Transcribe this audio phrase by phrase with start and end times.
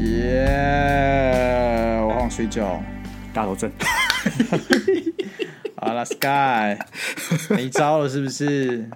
[0.00, 0.44] 耶！
[2.06, 2.82] 我好想睡觉，
[3.32, 3.70] 大头症。
[5.76, 6.76] 好了，Sky，
[7.50, 8.88] 没招了是不是？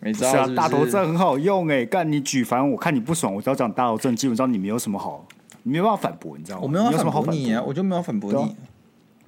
[0.00, 0.54] 没招了是不是？
[0.54, 5.26] 大头症很好用哎，干你举凡我看你不爽，我只要讲大头症，基本上你没有什么好，
[5.64, 6.62] 你没有办法反驳，你知道吗？
[6.64, 8.56] 我没有反驳你啊，我我就没有反驳你，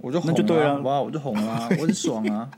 [0.01, 2.51] 我就红那就对了，哇，我就红啊， 我很爽啊！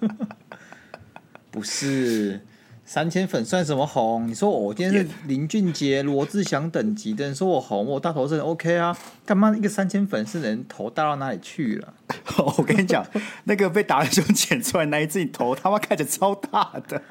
[1.50, 2.40] 不是。
[2.88, 4.28] 三千粉算什么红？
[4.28, 8.96] 你说我今天是林俊杰、罗志祥等级的，你说我红，我大头是 OK 啊？
[9.24, 11.92] 干嘛一个三千粉是人头大到哪里去了？
[12.56, 13.04] 我跟你讲，
[13.42, 17.02] 那个被达人兄剪出来那一只头，他妈看着超大的，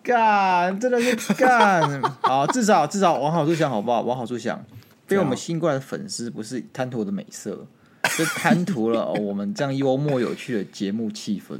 [0.00, 4.02] 干真的是干好，至少至少往好处想好不好？
[4.02, 4.64] 往好处想，
[5.08, 7.66] 被我们新过来的粉丝不是贪图我的美色，
[8.16, 11.58] 就贪图了我们这样幽默有趣的节目气氛。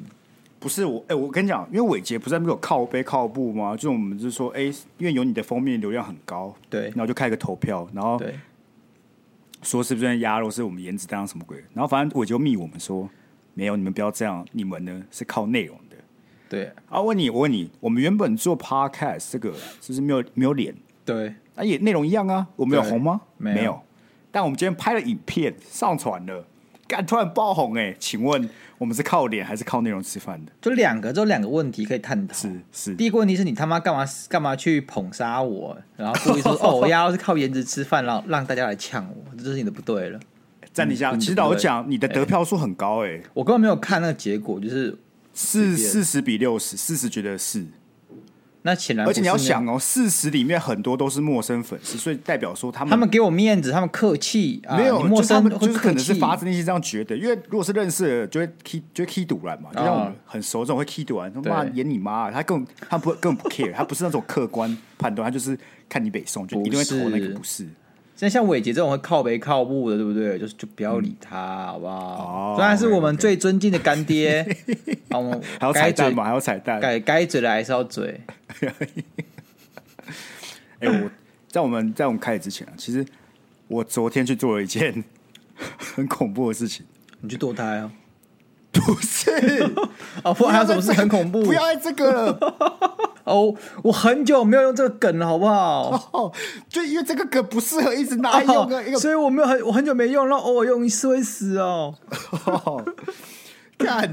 [0.59, 3.77] 不是我，哎、欸，我跟你讲，因为伟杰不是在那边有靠背靠步吗？
[3.77, 8.21] 就我们就是说，哎、欸，因为有你的封面流量很高，对，然后就开个投票，然后
[9.63, 11.59] 说是不是鸭肉是我们颜值担当什么鬼？
[11.75, 13.09] 然后反正伟杰密我们说
[13.55, 15.97] 没有，你们不要这样，你们呢是靠内容的。
[16.49, 20.75] 对，啊，问你，我问你，我们原本做 podcast 这个是不是没有没有脸？
[21.05, 23.21] 对，啊也内容一样啊，我们有红吗？
[23.37, 23.83] 没有，没有，
[24.37, 26.45] 但我们今天拍了影片上传了，
[26.87, 28.47] 干突然爆红哎、欸，请问？
[28.77, 30.53] 我们是靠脸还是靠内容吃饭的？
[30.61, 32.35] 就两个，就两个问题可以探讨。
[32.35, 40.21] 是是，第一个问题是你他妈干嘛干嘛去捧杀我，然后故意说哦，我要是靠颜值吃饭，让让大家来呛我，这就是你的不对了。
[40.71, 44.95] 在你下，其实老实讲，你的得票数很高哎、欸，我根本没有看那个结果，就是
[45.33, 47.65] 四四十比六十，四十觉得是。
[48.67, 65.57] 那显然，而且你要想哦，四十里面很多都是陌生粉丝，所以代表说他们他们给我面子，他们客气，没有、啊、陌生就，就是可能是发自内心这样觉得，因为如果是认识的，就会 key 就会 key 赌烂嘛，就像我们很熟这种会 key 赌烂，他妈演你妈，他更他不根本不 care，他不是那种客观判断，他就是
[65.89, 67.67] 看你北宋就一定会投那个不是。
[68.17, 70.39] 像像伟杰这种会靠北靠步的，对不对？
[70.39, 72.55] 就是就不要理他，嗯、好不好？
[72.57, 74.43] 虽、哦、然是我们最尊敬的干爹，
[75.11, 76.25] 好，我们还有彩蛋嘛？
[76.25, 78.19] 还有彩蛋，该该嘴的还是要嘴。
[80.81, 81.11] 哎、欸，我
[81.49, 83.05] 在我们在我们开始之前啊，其实
[83.69, 85.05] 我昨天去做了一件
[85.79, 86.87] 很恐怖的事情。
[87.21, 87.93] 你去堕胎啊？
[88.81, 89.31] 不是
[90.23, 91.43] 啊， 不还有什么事很恐怖？
[91.43, 92.39] 不要爱这个了。
[93.25, 96.11] 哦，我很久没有用这个梗了，好不好？
[96.13, 96.33] 哦，
[96.69, 101.95] 就因为这个梗不适合一直拿来用所以我没有很我很久没用，然后偶尔用一次会死哦。
[103.79, 104.11] 看，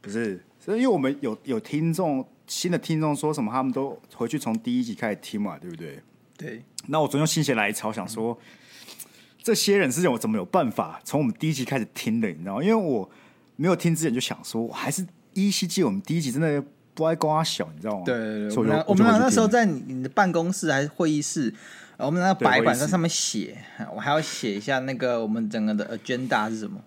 [0.00, 2.26] 不是，所以因为我们有有听众。
[2.48, 3.50] 新的听众说什么？
[3.50, 6.00] 他们都回去从第一集开始听嘛，对不对？
[6.38, 6.62] 对。
[6.86, 8.46] 那我昨天心血来潮，想说、嗯、
[9.42, 12.28] 这些人是我怎么有办法从我们第一集开始听的？
[12.28, 12.62] 你知道吗？
[12.62, 13.10] 因为我
[13.56, 16.62] 没有听之前就想说，我还是依稀记得我们第一集真的
[16.94, 18.02] 不爱瓜小，你知道吗？
[18.04, 18.56] 对对对。
[18.56, 21.52] 我们我们俩那时候在你的办公室还是会议室，
[21.96, 23.56] 我们那个白板在上面写，
[23.94, 26.80] 我还要写一下那个我们整个的 agenda 是什么，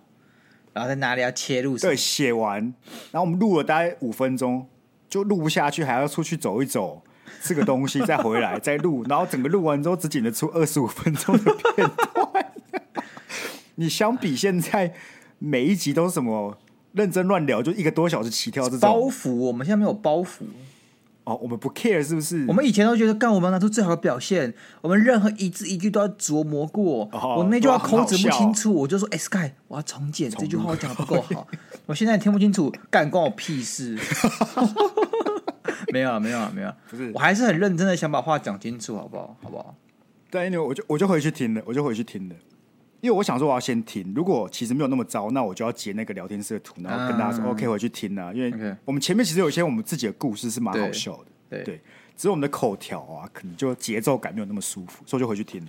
[0.73, 1.77] 然后在哪里要切入。
[1.77, 2.61] 对，写完，
[3.11, 4.67] 然后我们录了大概五分钟。
[5.09, 7.01] 就录不下去，还要出去走一走，
[7.41, 12.45] 吃个东西，再回来 再录，然后整个录完之后只剪得出二十五分钟的片段。
[13.73, 14.93] 你相比现在
[15.39, 16.57] 每一集都是什么
[16.93, 20.43] 认真乱聊，就一个多小时起跳这种包袱，我们现在没有包袱
[21.23, 22.45] 哦，我们不 care 是不是？
[22.47, 27.07] 我们以前都觉得干我们要拿出最好的表现，我们任何一字一句都要琢磨过。
[27.11, 31.47] 哦、我那句话口齿不清楚，我就说：“哎、欸、，Sky，我要重剪重这句话，我讲的不够好。”
[31.85, 33.97] 我现在听不清楚，干关我屁事。
[35.93, 39.37] 没有啊，没有啊，没有啊，不是，我还是很认真的想把话讲清楚，好不好？
[39.43, 39.75] 好不好？
[40.31, 42.35] 对，因为我就我就回去听了，我就回去听了，
[43.01, 51.81] 因为我想说我要先听，如果其实没有那么糟，那我就要截那个聊天室的图，然后跟大家说、嗯、OK 回去听啊，因为我们前面其实有一些我们自己的故事是蛮好笑的，对，对，
[52.17, 55.65] 只是我们的口条啊，可能就节奏感没有那么舒服，所以就回去听。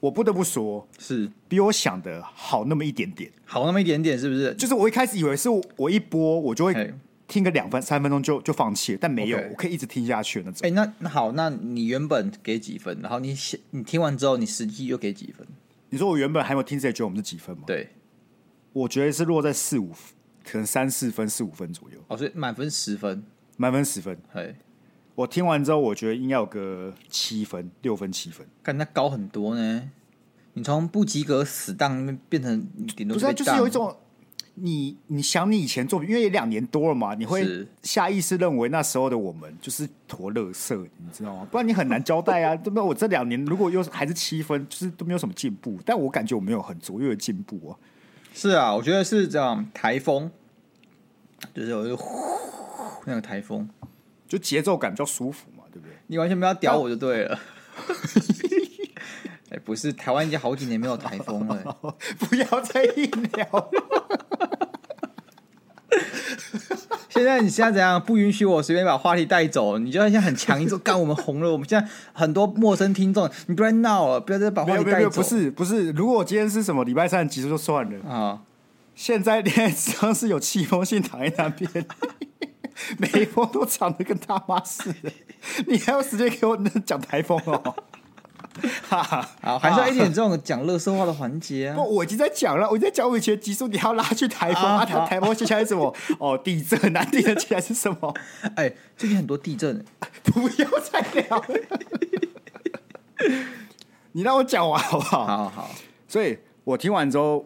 [0.00, 4.52] 我不得不说，是比我想的好那么一点点，好那么一点点，是不是？
[4.54, 6.94] 就是我一开始以为是我一播我就会
[7.26, 10.58] 听个两分三分钟就就放弃了，但没有.我可以一直听下去那种。
[10.62, 12.98] 哎、欸，那那好，那你原本给几分？
[13.00, 13.34] 然后你
[13.70, 15.46] 你听完之后，你实际又给几分？
[15.88, 17.64] 你说我原本还没有听之前觉得我们是几分吗？
[17.66, 17.90] 对，
[18.72, 19.92] 我觉得是落在四五，
[20.44, 21.98] 可能三四分、四五分左右。
[22.08, 23.24] 哦，所以满分十分，
[23.56, 24.18] 满分十分。
[24.32, 24.54] 哎，
[25.14, 29.90] 我听完之后，我觉得应该有个七分、六分、七分，感那高很多呢。
[30.54, 32.66] 你从不及格死当变成
[32.96, 33.94] 顶多不是，就是有一种
[34.58, 41.46] 你你想你以前作品，因为也两年多了嘛，你会下意识认为那时候的我们就是坨乐色，你知道吗？
[41.50, 42.56] 不然你很难交代啊。
[42.56, 42.82] 对不对？
[42.82, 45.78] 我这两年如果又还是七分，就是都没有什么进步。
[45.84, 47.76] 但我感觉我没有很卓越的进步啊。
[48.32, 49.66] 是啊，我觉得是这样。
[49.74, 50.30] 台风
[51.54, 52.18] 就是我就呼
[53.04, 53.68] 那个台风，
[54.26, 55.94] 就节奏感比较舒服嘛，对不对？
[56.06, 57.38] 你完全不要屌我就对了。
[59.48, 61.76] 哎、欸，不是，台湾已经好几年没有台风了，
[62.18, 63.95] 不要再硬聊了。
[67.08, 68.00] 现在你现在怎样？
[68.02, 71.50] 不允许我随便把话题带走，你就要像很强硬说干我们红了。
[71.50, 75.10] 我们现在很多陌生听众，你不要闹了，不要再把话题带走。
[75.10, 78.40] 不是不是，如果今天是什么礼拜三的集数就算了啊。
[78.94, 81.86] 现在连上是有气风信躺在那边，
[82.96, 85.12] 每一封都长得跟大妈似的，
[85.66, 87.74] 你还有时间给我讲台风哦？
[89.42, 91.76] 好，还是要一点这种讲乐色话的环节啊！
[91.76, 94.84] 不，我已经在讲了，我已经在讲我以前的集数，你要拉去台风啊？
[94.84, 95.94] 台台风接下来是什么？
[96.18, 98.14] 哦，地震，南地的来是什么？
[98.54, 99.84] 哎，最近很多地震，
[100.24, 101.60] 不要再聊了，
[104.12, 105.26] 你让我讲完好不好？
[105.26, 105.70] 好好，
[106.08, 107.44] 所以我听完之后。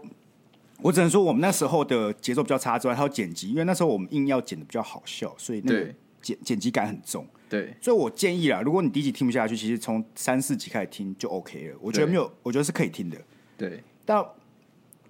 [0.83, 5.87] 我只能说，我们那时候的节奏比较差之外，还有剪辑，因为那时候我们硬要剪的比较好笑，所以那个
[6.23, 7.27] 剪剪辑感很重。
[7.51, 11.77] 对，所以我建议啦，如果你第一集听不下去，其实从三四集开始听就 OK 了。
[11.81, 13.19] 我觉得没有，我觉得是可以听的。
[13.59, 14.25] 对，但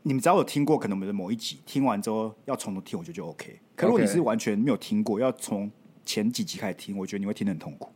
[0.03, 3.61] 你们只要有听过，可能我们的某一集听完之后要从头听，我觉得就 OK。
[3.77, 5.71] 可如果你是完全没有听过，要从
[6.07, 7.93] 前几集开始听，我觉得你会听得很痛苦。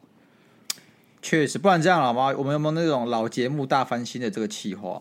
[1.22, 2.34] 确实，不然这样好吗？
[2.36, 5.00] 我们有没有那种老节目大翻新的这个企划？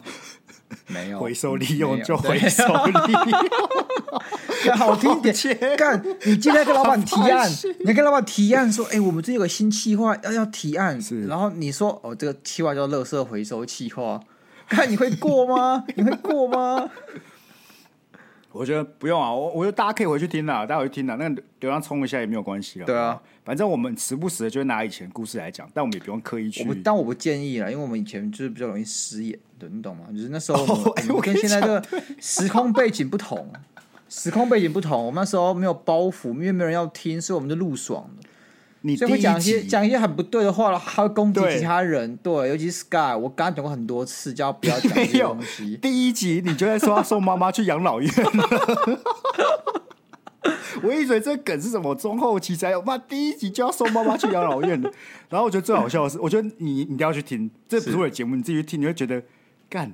[0.87, 5.33] 没有回收利用就回收利用， 好听点。
[5.77, 7.51] 干，你今天跟老板提案，
[7.85, 11.25] 你跟老板提案说，哎、欸，我们这有个新计划要要提案，是。
[11.27, 14.19] 然后你说，哦，这个计划叫垃圾回收计划，
[14.67, 15.83] 看你会过吗？
[15.95, 16.89] 你会过吗？
[18.53, 22.85] 我觉得不用啊，我我觉得大家可以回去听啦，大家回去听啦，那个流量冲一下也没有关系啊。
[22.85, 26.63] 对啊，反正我们时不时的就会拿以前故事来讲，但我们也不用刻意去。
[26.83, 30.05] 但我不建议啦，因为我们以前就是比较容易失言，对，你懂吗？
[30.11, 31.83] 就是那时候我们， 哦欸、我跟现在这个
[32.21, 33.51] 时空背景不同，
[34.07, 38.29] 时空背景不同，我们那时候没有包袱，因为没有人要听，所以我们就录爽了。
[38.85, 42.15] 你所以会讲一些讲一些很不对的话了， 还会攻击其他人。
[42.17, 45.77] 对，对，尤其是 Sky，我刚刚讲过很多次，叫不要讲这些东西。
[45.77, 48.49] 第一集你就在说要送妈妈去养老院了，
[50.83, 54.91] 我一直以为这梗是什么中后期才有，妈第一集就要送妈妈去养老院了。
[55.29, 59.23] 然后我觉得最好笑的是，我觉得你你一定要去听，这不是我的节目，你自己去听，你会觉得
[59.69, 59.93] 干。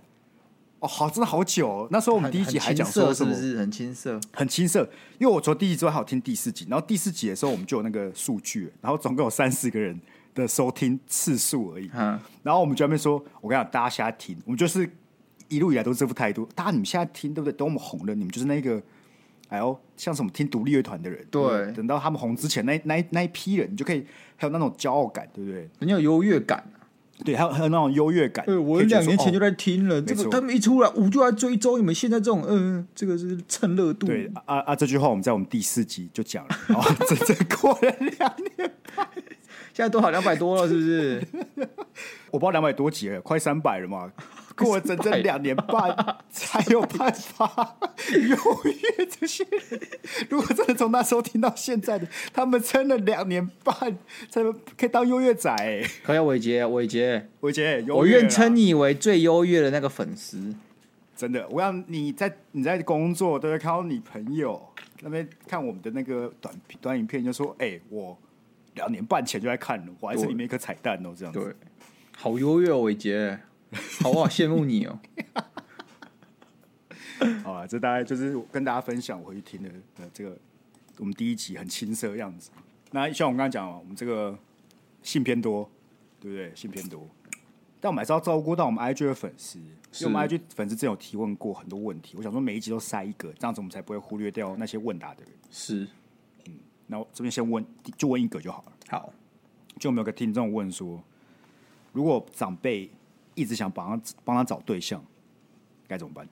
[0.79, 1.87] 哦，好，真的好久哦。
[1.91, 3.33] 那时候我们第一集还讲说什么？
[3.33, 4.19] 是不是很青涩？
[4.31, 4.81] 很青涩，
[5.17, 9.99] 因为我除了第一集之外还有听第四集，然后第四集的时候我们就有那个数据，然后总共有三四个人
[10.33, 11.89] 的收听次数而已。
[11.93, 14.89] 嗯，然后我们就在那边说，我跟你讲，大家现在听，我们就是
[15.49, 16.47] 一路以来都是这副态度。
[16.55, 17.57] 大家你们现在听，对不对？
[17.57, 18.81] 等我们红了，你们就是那个，
[19.49, 24.05] 哎呦，像什么听独立乐团的人，对，对，等到他们红之前，那那那一批人，你就可以
[24.37, 25.69] 还有那种骄傲感，对不对？
[25.77, 26.63] 很有优越感。
[27.25, 28.45] 对，还有还有那种优越感。
[28.45, 34.07] 对，我两年前就在听了，这个他们一出来，我就在追踪你们现在这种，嗯，这个是蹭热度。
[34.07, 39.07] 对啊啊，这句话我们在我们第四集就讲了，然后整整过了两年半，
[39.73, 41.27] 现在都好两百多了，是不是？
[42.31, 44.11] 我不知道两百多集了，快三百了嘛。
[44.59, 47.77] 过了整整两年半才有办法
[48.11, 48.35] 优
[48.65, 49.79] 越这些人。
[50.29, 53.97] 如果真的从那时候听到现在的，他们撑了两年半
[54.29, 54.43] 才
[54.77, 55.55] 可以当优越仔。
[56.03, 60.53] 可以，伟杰，伟杰，伟杰，我愿称你为最优越的那个粉丝。
[61.15, 64.61] 真的，我让你在你在工作都会看到你朋友
[64.99, 68.17] 那边看我们的那个短短影片，就说：“哎、欸，我
[68.75, 71.53] 两年半前就在看了，我还是里面一颗彩蛋哦。”这样子，对，
[72.21, 73.39] 好优越哦，伟杰。
[74.03, 74.99] 好，我好羡慕你哦！
[77.45, 80.37] 好啊，这大概就是跟大家分享我回去听的呃这个
[80.97, 82.51] 我们第一集很青涩的样子。
[82.91, 84.37] 那像我们刚刚讲，我们这个
[85.01, 85.69] 信偏多，
[86.19, 86.53] 对不对？
[86.53, 87.07] 信偏多，
[87.79, 92.15] 但我们还是要照顾到我们 IG 的粉丝，因为我们 IG 粉丝真有提问过很多问题。
[92.17, 95.31] 我想说每一集都塞一个，这样子我们才不会忽略掉那些问答的人。
[95.49, 95.87] 是，
[96.47, 96.57] 嗯，
[96.87, 97.65] 那我这边先问，
[97.97, 98.73] 就问一个就好了。
[98.89, 99.13] 好，
[99.79, 101.01] 就有没有个听众问说，
[101.91, 102.89] 如果长辈
[103.35, 105.03] 一直想帮他帮他找对象，
[105.87, 106.27] 该怎么办？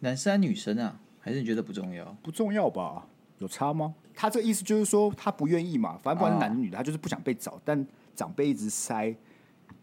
[0.00, 1.00] 男生女生啊？
[1.20, 2.04] 还是你觉得不重要？
[2.22, 3.06] 不重要吧？
[3.38, 3.94] 有差吗？
[4.14, 9.14] 他这个意思就是说他不愿意嘛，反正不管是男的女的，他就是不想被找，但长辈一直塞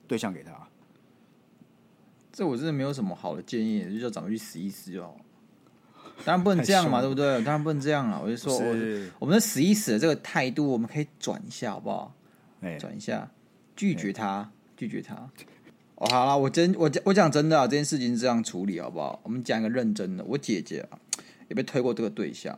[0.08, 0.51] 对象给他。
[2.32, 5.15] 这我真的没有什么好的建议，就叫长辈去死一死就好。
[6.25, 7.36] 当然不能这样嘛，对不对？
[7.43, 8.20] 当然不能这样啊！
[8.24, 12.15] 我就说，我，我们的死一死的这个态度，我们可以转一下，好不好？
[12.62, 13.29] 哎，转一下，
[13.75, 15.30] 拒绝他，拒绝他。
[15.96, 19.20] 哦，好了，我真我我讲真的啊，这件事情是这样处理好不好？
[19.24, 20.24] 我们讲一个认真的。
[20.25, 21.00] 我姐姐啊，
[21.48, 22.58] 也被推过这个对象。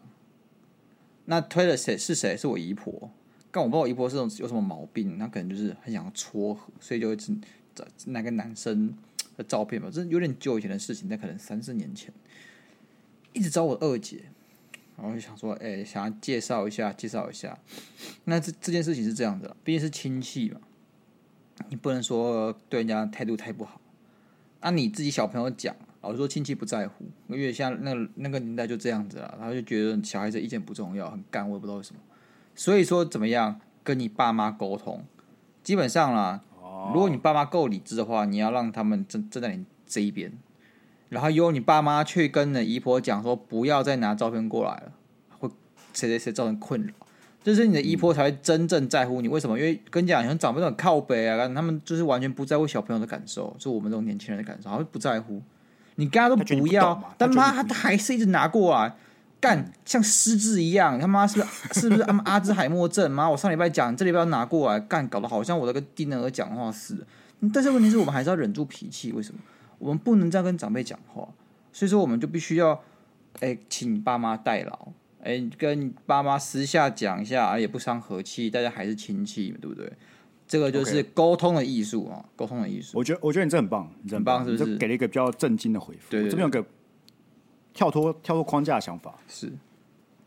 [1.25, 2.35] 那推了谁是谁？
[2.37, 3.11] 是我姨婆。
[3.51, 8.93] 但我不知道我姨婆是有什么毛病，她可能就是很想要撮合，所以就会找那个男生
[9.37, 9.89] 的照片吧。
[9.91, 12.13] 这有点久以前的事情，但可能三四年前，
[13.33, 14.23] 一直找我二姐。
[14.97, 17.59] 然后就想说，哎、欸，想要介绍一下，介绍一下。
[18.23, 20.61] 那这这件事情是这样的，毕竟是亲戚嘛，
[21.69, 23.79] 你不能说对人家态度太不好。
[24.61, 32.01] 那、啊、你自己小朋友讲，老实说亲戚不在乎，因为像那个、那个年代就这样子了，他就觉得小孩子意见不重要，很干，我也不知道为什么。
[32.55, 35.03] 所以说怎么样跟你爸妈沟通，
[35.63, 36.41] 基本上啦，
[36.93, 40.31] 如果你爸妈够理智的话，你要让他们站站在你这一边。
[41.09, 44.91] 然后由你爸妈去跟你姨婆讲说，不要再拿照片过来了，
[45.37, 45.47] 会
[45.93, 46.93] 谁谁谁造成困扰，
[47.45, 49.27] 就是你的姨婆才会真正在乎你。
[49.27, 49.55] 为什么？
[49.55, 55.39] 因为跟你讲，像长辈都很靠北啊，他们就是完全不在乎小朋友的感受，就我们这种年轻人的感受，好像不在乎。
[55.97, 58.95] 你跟他都不要，不但妈他，他还是一直拿过来
[59.39, 60.99] 干，像失智一样。
[60.99, 61.49] 他妈是不是
[61.81, 63.11] 是不是阿阿兹海默症？
[63.11, 67.05] 妈，我上礼拜讲，这礼拜要拿过来干，搞得好像我在跟低能儿讲话似的。
[67.53, 69.39] 但是问题是我们还是要忍住脾气，为什么？
[69.77, 71.27] 我们不能这样跟长辈讲话，
[71.71, 72.71] 所以说我们就必须要，
[73.35, 74.87] 哎、欸，请爸妈代劳，
[75.25, 79.91] 哎、欸，跟爸妈私下讲一下，也不伤和气，大家还是亲戚，对不对？
[80.47, 82.97] 这个就是沟通的艺术啊，沟通的艺术。
[82.97, 84.77] 我觉得，我觉得你这很棒，你这很棒，是不是？
[84.77, 86.11] 给了一个比较震惊的回复。
[86.11, 86.63] 对，这边有个
[87.73, 89.47] 跳脱跳脱框架的想法，是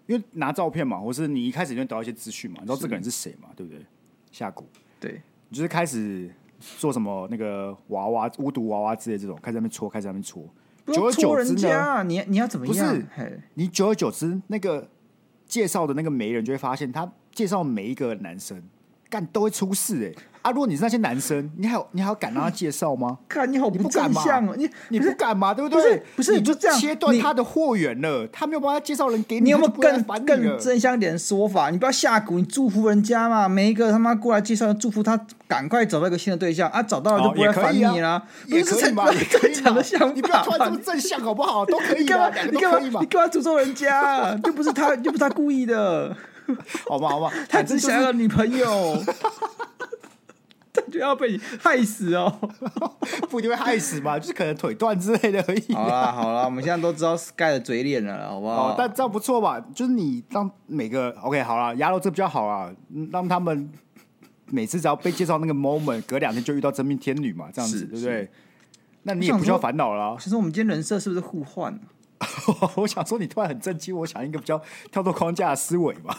[0.07, 3.81] 因为拿照片嘛，或是你一开始就得到一些资讯嘛，你知道这个人是谁嘛，对不对？
[4.33, 4.64] 下蛊，
[5.00, 6.31] 对，你就是开始。
[6.76, 10.45] 做什么那个娃娃巫毒娃娃之类这种，开始在那边戳，开始在那边戳。
[10.92, 12.95] 久而久之呢，你你要怎么样？
[12.95, 14.88] 不是，你久而久之，那个
[15.47, 18.62] 介绍的那个媒人就会发现，他介绍每一个男生，
[19.09, 20.16] 干都会出事哎、欸。
[20.42, 20.50] 啊！
[20.50, 23.18] 如果你是那些男生，你还有你还要敢让他介绍吗？
[23.28, 25.52] 看你好不正向哦，你你不敢嘛？
[25.52, 25.83] 对不对？
[25.83, 28.26] 不是，不是，你就这样切断他的货源了。
[28.33, 31.71] 他没有办法介绍人给你，你有没有更更正向一点的说法？
[31.71, 33.49] 你不要下蛊，你祝福人家嘛。
[33.49, 36.83] 每一个他妈过来介绍，祝福他赶快找到一个新的对象啊！
[36.83, 39.07] 找到了就不会烦你了，也可以嘛？
[39.30, 41.64] 正常的想法，你不要突然这么正向好不好？
[41.66, 42.28] 都可以，你干嘛？
[42.50, 43.00] 你干嘛？
[43.00, 44.38] 你干嘛诅咒人家？
[44.45, 46.16] 又不是他，又不是他故意的，
[46.88, 47.09] 好吧？
[47.09, 47.33] 好吧？
[47.49, 48.97] 他只想要女朋友。
[50.93, 52.33] 就要被你害死哦，
[53.29, 54.17] 不一定会害死吧？
[54.21, 55.75] 就是可能腿断之类的而已。
[55.75, 58.69] 好啦好啦，我们现在都知道 Sky 的嘴脸了，好不好？
[58.71, 59.61] 哦，但这样不错吧？
[59.75, 62.71] 就是你让每个 OK 好了，牙肉这比较好啊，
[63.13, 63.71] 让他们
[64.47, 68.31] 每次只要被介绍那个 moment，隔两天就遇到真命天女嘛，这样子对不对？
[69.03, 70.17] 那你也不需要烦恼了。
[70.21, 71.73] 其实我们今天人设是不是互换
[72.19, 72.29] 啊？
[72.77, 74.61] 我想说你突然很震惊，我想一个比较
[74.91, 76.15] 跳脱框架的思维嘛。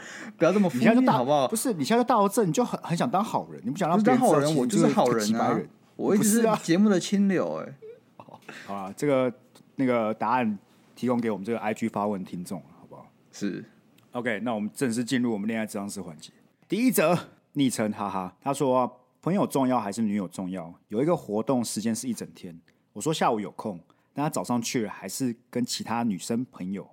[0.36, 1.48] 不要这么负面，好不好？
[1.48, 5.58] 不是，你现在就大头症，你就很很想当好人，你不想让别人当好人，我就是好人啊！
[5.96, 7.74] 我一直是节目的清流，哎。
[8.66, 9.32] 好啊，这个
[9.74, 10.58] 那个答案
[10.94, 13.10] 提供给我们这个 IG 发问听众，好不好？
[13.32, 13.64] 是。
[14.12, 16.32] OK，那我们正式进入我们恋爱智商师环节。
[16.68, 17.18] 第一则
[17.52, 20.72] 昵称哈哈，他说：“朋友重要还是女友重要？
[20.88, 22.58] 有一个活动时间是一整天，
[22.92, 23.80] 我说下午有空，
[24.14, 26.88] 但他早上去了，还是跟其他女生朋友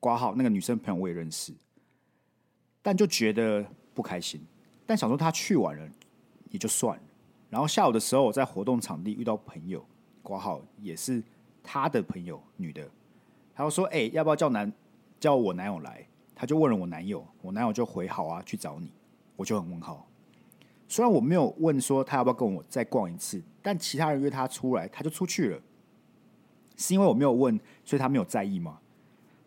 [0.00, 0.34] 挂号。
[0.36, 1.52] 那个女生朋友我也认识。”
[2.84, 3.64] 但就觉得
[3.94, 4.38] 不开心，
[4.84, 5.88] 但想说他去晚了
[6.50, 7.02] 也就算了。
[7.48, 9.82] 然后下午的时候，我在活动场地遇到朋友，
[10.22, 11.22] 挂号也是
[11.62, 12.86] 他的朋友，女的。
[13.54, 14.70] 他就说：“哎、要不要叫男
[15.18, 18.92] 叫我男友来？”他就问了我男友，我男友就回：“好啊，去找你。”
[19.34, 20.06] 我就很问号。
[20.86, 25.58] 虽然我没有问说他要不要跟我再逛一次，但其他人约他出来，他就出去了。
[26.76, 28.78] 是因为我没有问，所以他没有在意吗？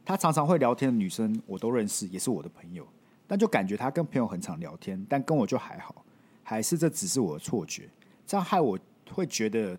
[0.03, 2.87] 他常常会聊天的女生，我都认识，也是我的朋友。
[3.27, 6.05] 但就感觉他跟朋友很常聊天，但跟我就还好，
[6.43, 7.89] 还是这只是我的错觉？
[8.25, 8.79] 这样害我
[9.11, 9.77] 会觉得，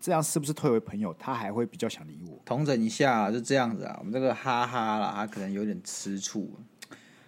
[0.00, 2.38] 这样是不是退为朋友，他还会比较想理我？
[2.44, 3.96] 同整一下，就这样子啊。
[3.98, 6.50] 我们这个哈哈啦，他可能有点吃醋，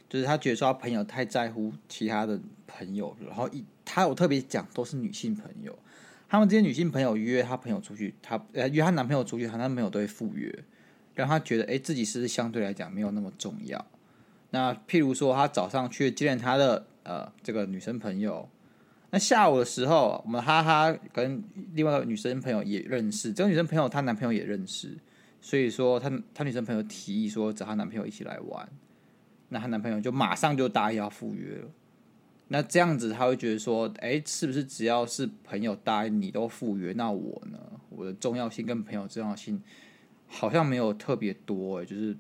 [0.09, 5.76] 就是他觉得说他朋友太在乎其他的朋友，然后一他有特别讲都是女性朋友，
[6.28, 10.64] 他们这些女性朋友约他朋友出去，他呃约他男朋友出去，他男朋友都会赴约，
[11.14, 13.85] 让他觉得哎、自己是不是相对来讲没有那么重要。
[14.52, 18.49] 那譬如说，他早上去见他的呃这个女生朋友，
[19.11, 21.40] 那下午的时候，我们哈哈跟
[21.75, 24.99] 另外一个女生朋友也认识，这个女生朋友她男朋友也认识，
[25.40, 28.69] 所以说她她女生朋友提议说找她男朋友一起来玩，
[29.50, 31.69] 那她男朋友就马上就答应要赴约了。
[32.49, 37.59] 那这样子他会觉得说，哎，是不是只要是朋友答应你都赴约，那我呢，
[37.90, 39.62] 我的重要性跟朋友重要性
[40.26, 42.16] 好像没有特别多哎，就是。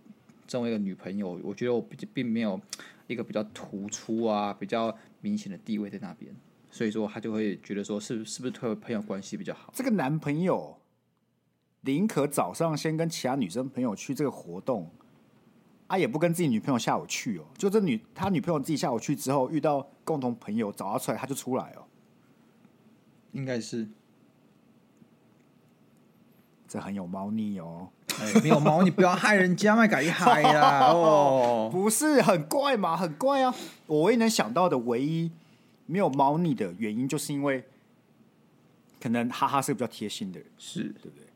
[0.50, 1.80] 作为一个女朋友，我觉得我
[2.12, 2.60] 并没有
[3.06, 6.34] 一个比较突出啊、比较明显的地位在那边，
[6.72, 9.72] 所以说他就会觉得说，是是不是退朋友关系比较好？
[9.72, 10.76] 这个男朋友
[11.82, 14.90] 宁可早上先跟其他女生朋友去这个活动，
[15.86, 17.44] 啊，也不跟自己女朋友下午去哦。
[17.56, 21.86] 就这女他女朋友自己下午去之后，遇到共同朋友找他出来，他就出来哦。
[23.30, 23.88] 应该是，
[26.66, 27.88] 这很有猫腻哦。
[28.18, 30.88] 欸、没有猫，你不要害人家，嘛，改一害呀！
[30.92, 32.96] 哦，不是很怪嘛？
[32.96, 33.54] 很怪啊！
[33.86, 35.30] 我唯一能想到的唯一
[35.86, 37.64] 没有猫腻的原因，就是因为
[39.00, 41.26] 可能哈哈是个比较贴心的人，是对不对？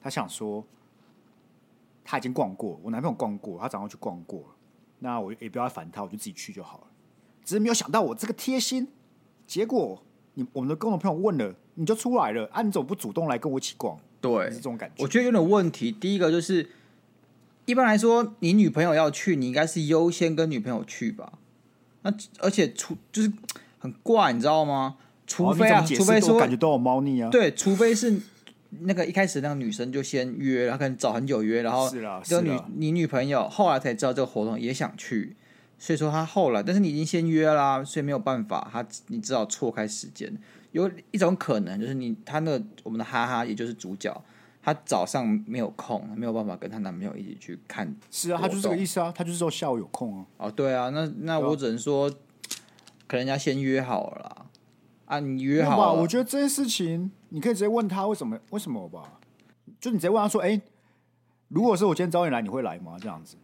[0.00, 0.64] 他想说
[2.04, 4.44] 他已经逛过，我男朋友逛过，他早上去逛过，
[4.98, 6.84] 那我也不要烦他，我就自己去就好了。
[7.44, 8.88] 只是没有想到我这个贴心，
[9.46, 10.02] 结果
[10.34, 13.98] 你我们的共同朋友问了，你就出来了，啊，你怎么不主动来跟我一起逛？
[14.22, 15.02] 对，是这种感觉。
[15.02, 15.92] 我觉得有点问题。
[15.92, 16.70] 第一个就是，
[17.66, 21.32] 一般来说，你女朋友要去，你应该是优先跟女朋友去吧？
[22.02, 23.32] 那而且除就是
[23.78, 24.96] 很怪，你知道吗？
[25.26, 27.28] 除非啊，除非说感觉都有猫腻啊。
[27.30, 28.20] 对，除非是
[28.80, 31.90] 那个一开始那个女生就先约，然后可能找很久约，然后
[32.24, 35.36] 这个女你女朋友后来才知道这个活动也想去，
[35.78, 40.36] 所以说她后来，但是你已经先约啦，所以没有办法，她你只好错开时间。
[40.72, 44.12] 有一种可能，就是你他那个我们的哈哈，也就是主角，
[44.62, 47.94] 他早上没有空，没有办法跟她男朋友一起去看。
[48.10, 50.26] 是啊，他就是这个意思啊，他就是说下午有空啊。
[50.38, 52.10] 哦，对啊，那那我只能说，
[53.06, 54.46] 可能人家先约好了啦。
[55.04, 56.00] 啊，你约好了。
[56.00, 58.38] 我觉得这件事情，你可以直接问他为什么？
[58.50, 59.20] 为什么吧？
[59.78, 60.62] 就你直接问他说：“哎、欸，
[61.48, 63.36] 如果是我今天找你来，你会来吗？”这样子，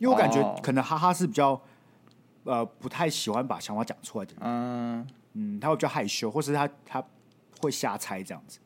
[0.00, 1.60] 因为我感觉可能哈哈是比较
[2.44, 4.32] 呃不太喜欢把想法讲出来的。
[4.40, 5.06] 嗯。
[5.38, 7.04] 嗯，他会比较害羞，或是他他
[7.60, 8.58] 会瞎猜这样子，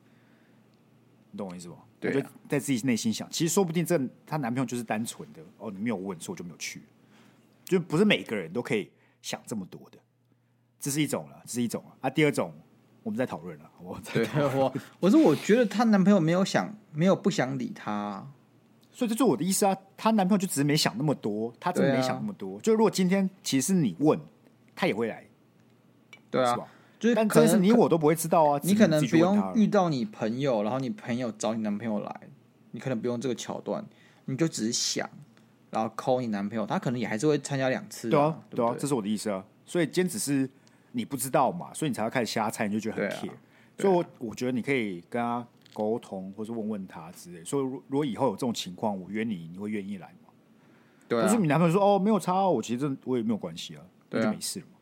[1.33, 1.77] 你懂我意思不？
[1.99, 6.81] 对、啊，就在自己内心想，其实说不定这她男朋友就是单纯的哦，你没有问，所以我就没有去，
[7.65, 8.89] 就不是每个人都可以
[9.21, 9.99] 想这么多的，
[10.79, 12.09] 这是一种了，这是一种啊。
[12.09, 12.55] 第二种
[13.03, 14.25] 我们在讨论了，我对
[14.57, 18.27] 我我说我觉得她男朋友没有想，没有不想理她，
[18.93, 19.77] 所以这就是我的意思啊。
[19.97, 22.57] 她男朋友就只是没想那么多，他真的没想那么多。
[22.57, 24.19] 啊、就如果今天其实是你问，
[24.75, 25.27] 他也会来。
[26.31, 26.61] 对啊，是
[26.99, 28.61] 就是可能是你我都不会知道啊。
[28.63, 32.21] 你可能不用遇到你朋友，然后你朋友找你男朋友来，
[32.73, 33.85] 你可能不用这个桥段，
[34.27, 35.09] 你就只是想，
[35.71, 38.09] 然后 call 你男朋友，他可能也还是会参加两次。
[38.11, 39.45] 对啊，对，啊，这是我的意思啊。
[39.65, 40.49] 所以今天只是
[40.93, 43.31] 你不知道嘛，所以你才要开始瞎猜，你就觉得很 care。
[43.79, 47.43] 所以我我觉得你可以跟他沟通，或是问问他之类。
[47.45, 50.29] 所以如果以后有这种情况，我约你，你会愿意来吗？
[51.09, 51.27] 对啊。
[51.27, 54.73] 可是你男朋友说哦没有差，我其实这我也没有关系啊，那就没事了嘛。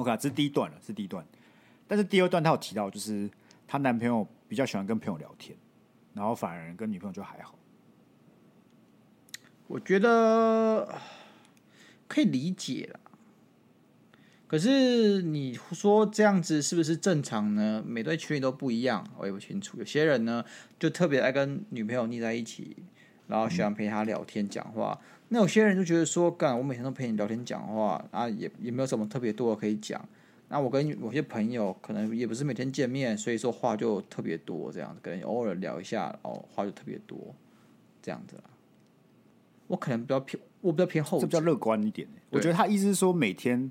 [0.00, 1.22] OK，这是第一段了，是第一段。
[1.86, 3.28] 但是第二段她有提到，就是
[3.66, 5.54] 她男朋友比较喜欢跟朋友聊天，
[6.14, 7.58] 然后反而跟女朋友就还好。
[9.66, 10.98] 我觉得
[12.08, 13.00] 可以理解了。
[14.46, 17.84] 可是你说这样子是不是正常呢？
[17.86, 19.78] 每对情侣都不一样，我也不清楚。
[19.78, 20.44] 有些人呢，
[20.78, 22.78] 就特别爱跟女朋友腻在一起，
[23.30, 24.98] 然后喜欢陪他聊天讲话。
[25.00, 30.04] 嗯那有些人就觉得说，干我每天都陪你聊天讲话啊，也也没有什么特别多的可以讲。
[30.48, 37.16] 那我跟某些朋友可能也不是每天见面，所以说话就特别多，这样子可能偶尔聊一下，哦，话就特别多，
[38.02, 38.34] 这样子。
[39.68, 42.08] 我可能比较偏，我比较偏后，这比较乐观一点。
[42.30, 43.70] 我觉得他意思是说，每天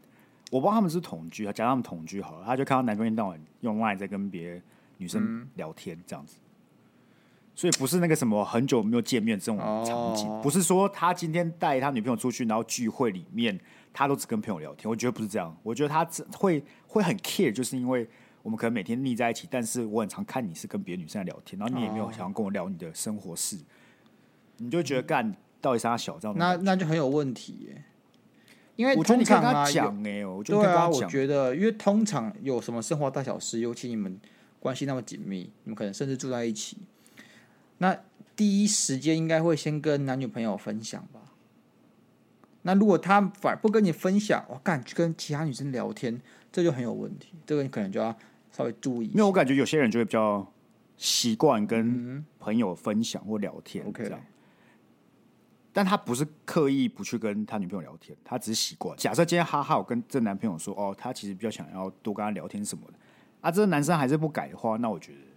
[0.52, 4.62] 我不知道他们是同居，假如他们同居好了，他就看到男朋友一天到晚用 Line 在跟别
[4.96, 6.38] 女生聊天，这样子。
[7.60, 10.42] 所以不是那个什么很久没有见面这种场景，oh.
[10.42, 13.60] 不是说他今天带他女朋友出去，然后聚会里面
[13.92, 14.90] 他都只跟朋友聊天。
[14.90, 18.08] 我觉得不是这样，我觉得他会会很 care，就是因为
[18.44, 23.58] 我们可能每天腻在一起，但是我很常看你是跟别的女生在聊天，然后你也没有想要跟我聊你的生活事，
[24.56, 27.84] 你就觉得干到底是他小这样，那那就很有问题耶。
[28.78, 34.18] 因为我觉得你跟他讲哎，我觉得对啊，我觉得因为通常有什么生活大小事，尤其你们
[34.62, 36.78] 关系那么紧密，你们可能甚至住在一起。
[37.80, 37.98] 那
[38.36, 41.20] 第一时间应该会先跟男女朋友分享吧。
[42.62, 47.34] 那如果他反而不跟你分享，我感觉跟其他女生聊天，这就很有问题。
[47.46, 48.16] 这个你可能就要
[48.52, 49.08] 稍微注意。
[49.08, 50.46] 因为我感觉有些人就会比较
[50.98, 54.26] 习惯跟朋友分享或聊天这样，嗯、
[55.72, 58.96] 但他不是刻意不去跟他女朋友聊天，他只是习惯。
[58.98, 62.94] 假设今天哈哈，我跟这男朋友说，哦，他其实比较想要多跟他聊天什么的，
[63.40, 65.29] 啊，这个男生还是不改的话，那我觉得。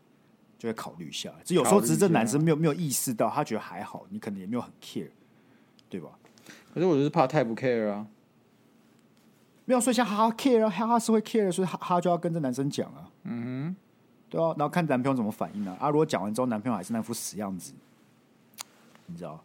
[0.63, 5.09] 就会考虑一下，这有时候只是这男生没有没有意识到，他觉得还好，你可能也没有很 care，
[5.89, 6.11] 对吧？
[6.73, 8.07] 可是我就是怕太不 care 啊，
[9.65, 13.77] 没有说像哈哈 care 啊，哈哈是会 care，所以哈哈就要跟这男生讲啊，嗯哼，
[14.31, 17.73] 对啊，然后看男朋友怎么反应啊，啊，如果讲完之后男朋友还是那副死样子，
[19.07, 19.43] 你知道，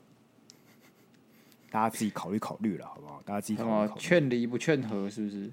[1.71, 3.19] 大家自己考虑考虑了，好不好？
[3.25, 5.49] 大家自己考虑考虑，劝离不劝和，是不是？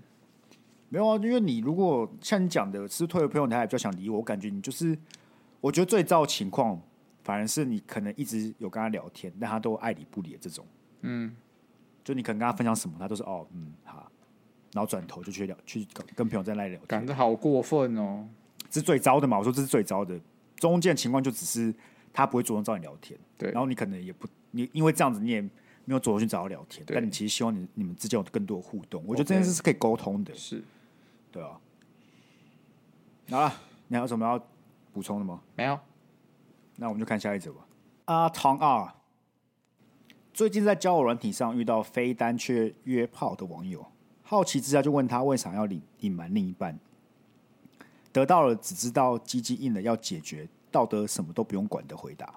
[0.91, 4.99] 没有啊，因为你如果像你讲的是退了朋友，他还比较想理我，我感觉你就是。
[5.65, 6.79] 我觉得最糟的情况，
[7.23, 10.67] 反而是你可能一直有跟他聊天，但他都爱理不理的这种。
[11.01, 11.35] 嗯，
[12.05, 14.13] 就你可能跟他分享什么，他都是哦，嗯，好，
[14.75, 18.29] 然后转头就去聊，去跟朋友在那里聊天，感觉好过分哦。
[18.69, 19.39] 这是最糟的嘛？
[19.39, 20.21] 我说这是最糟的。
[20.57, 21.75] 中间情况就只是
[22.13, 30.63] 他不会主动找你聊天，对，然后你可能也不，你因为这样子你也没有主动去找他聊天，但你其实希望你你们之间有更多的互动，我觉得这件事是可以沟通的，是，
[31.33, 31.59] 对啊。
[33.31, 33.51] 好了，
[33.89, 34.47] 你还有什么要
[34.95, 35.41] 补充的吗？
[35.57, 35.77] 没有，
[36.77, 37.67] 那我们就看下一则吧。
[38.05, 38.95] 阿汤二，
[40.33, 43.85] 最近在交友软体上遇到非单却约炮的网友，
[44.23, 46.79] 好奇之下就问他为啥要隐隐瞒另一半，
[48.13, 50.49] 得到了只知道鸡鸡硬了要解决。
[50.71, 52.35] 道德什么都不用管的回答，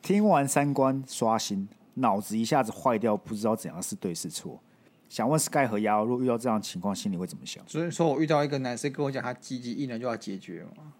[0.00, 4.60] 听完三观刷新，脑子一下子坏掉，不知道怎样是对是错。
[5.08, 7.66] 想问 Sky 和亚，如果遇到这样的情况，心里会怎么想？
[7.66, 10.92] 所以说我遇到一个男生跟我讲他鸡鸡硬了就要解决吗？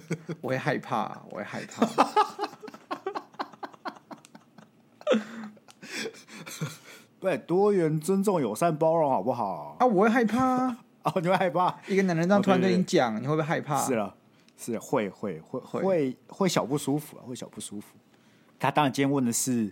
[0.40, 1.86] 我会害怕，我会害怕。
[7.20, 9.76] 对，多元、尊重、友善、包容，好不好？
[9.80, 10.78] 啊，我会害怕啊！
[11.04, 11.74] 哦，你会害怕？
[11.88, 13.76] 一个男人这样突然跟你讲，你会不会害怕？
[13.84, 14.14] 是了。
[14.58, 17.94] 是会会会会会小不舒服啊，会小不舒服。
[18.58, 19.70] 他当然今天问的是，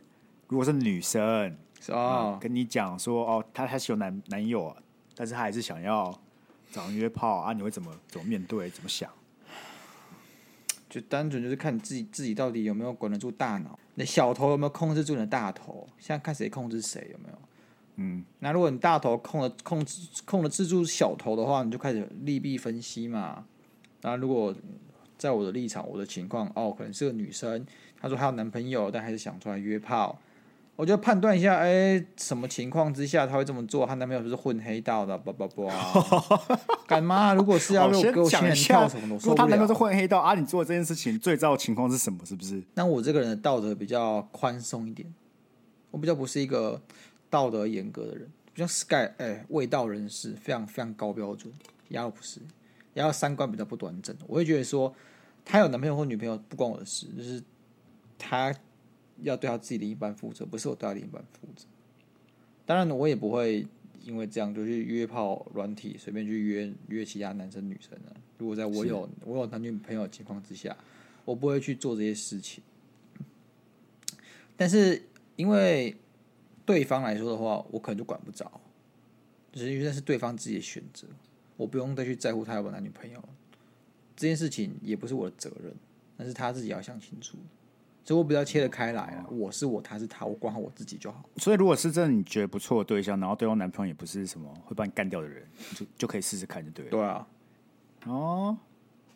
[0.48, 4.76] 如果是女生是哦、嗯，跟你讲说哦，她还是有男男友啊，
[5.16, 6.14] 但是他还是想要
[6.70, 8.68] 找人约炮啊，你会怎么怎么面对？
[8.68, 9.10] 怎么想？
[10.94, 15.84] 就单纯就是看你自己自己到底有没有管得住大脑，你的小头有没有控制住你的大头？
[15.98, 17.38] 现在看谁控制谁有没有？
[17.96, 23.44] 嗯，那如果你大头控了控制控了制住小头的话，你就开始利弊分析嘛。
[24.02, 24.54] 那如果
[25.18, 27.66] 在我的立场，我的情况哦，可能是个女生，
[28.00, 30.16] 她说她有男朋友，但还是想出来约炮，
[30.76, 33.86] 我就判断一下，哎，什么情况之下她会这么做？
[33.86, 35.16] 她男朋友是不是混黑道的？
[35.16, 35.70] 不不不，
[36.86, 37.32] 干嘛？
[37.32, 42.24] 如果是要给我仙人跳什么的，如果她男朋友是混黑道啊，你做的这件事情最糟的情况是什么？
[42.26, 42.62] 是不是？
[42.74, 45.12] 那我这个人的道德比较宽松一点，
[45.92, 46.80] 我比较不是一个
[47.30, 51.52] 道德严格的人，比较 Sky 哎，味道人士，非常非常高标准，
[51.88, 52.40] 也不是。
[52.94, 54.92] 然后三观比较不端正，我会觉得说，
[55.44, 57.42] 他有男朋友或女朋友不关我的事，就是
[58.18, 58.52] 他
[59.22, 61.66] 要对他自己的一半负责，不是我对他另一半负责。
[62.66, 63.66] 当然，我也不会
[64.04, 68.14] 因为这样就去约炮软体，随便去约约其他男生女生的。
[68.38, 70.76] 如果在我有我有男女朋友的情况之下，
[71.24, 72.62] 我不会去做这些事情。
[74.56, 75.02] 但是
[75.36, 75.96] 因为
[76.66, 78.60] 对方来说的话，我可能就管不着，
[79.52, 81.06] 只是因为那是对方自己的选择。
[81.56, 83.22] 我不用再去在乎他有没有男女朋友，
[84.16, 85.72] 这件事情也不是我的责任，
[86.16, 87.38] 但是他自己要想清楚，
[88.04, 89.26] 所以我比较切得开来了。
[89.30, 91.24] 我是我，他是他，我管好我自己就好。
[91.38, 95.42] 所以，如果是真的你觉得不错的对象，然后对方男朋友也不是什么会把你干掉的人，
[95.74, 96.90] 就就可以试试看，就对了。
[96.90, 97.26] 对啊。
[98.06, 98.56] 哦，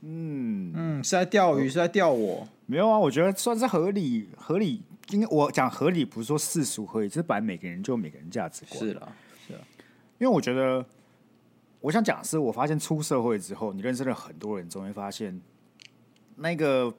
[0.01, 2.49] 嗯嗯，是在钓鱼，是在钓我？
[2.67, 4.83] 没有啊，我觉得算是合理，合理。
[5.11, 8.79] 应该我讲合理，不是说世俗合理，这本来每个人就有每个人价值观。
[8.79, 9.13] 是了，
[9.47, 9.61] 是啊，
[10.19, 10.85] 因为我觉得。
[11.81, 15.41] 我想讲的是，我发现出社会之后，你认识了很多人，总会发现
[16.35, 16.93] 那个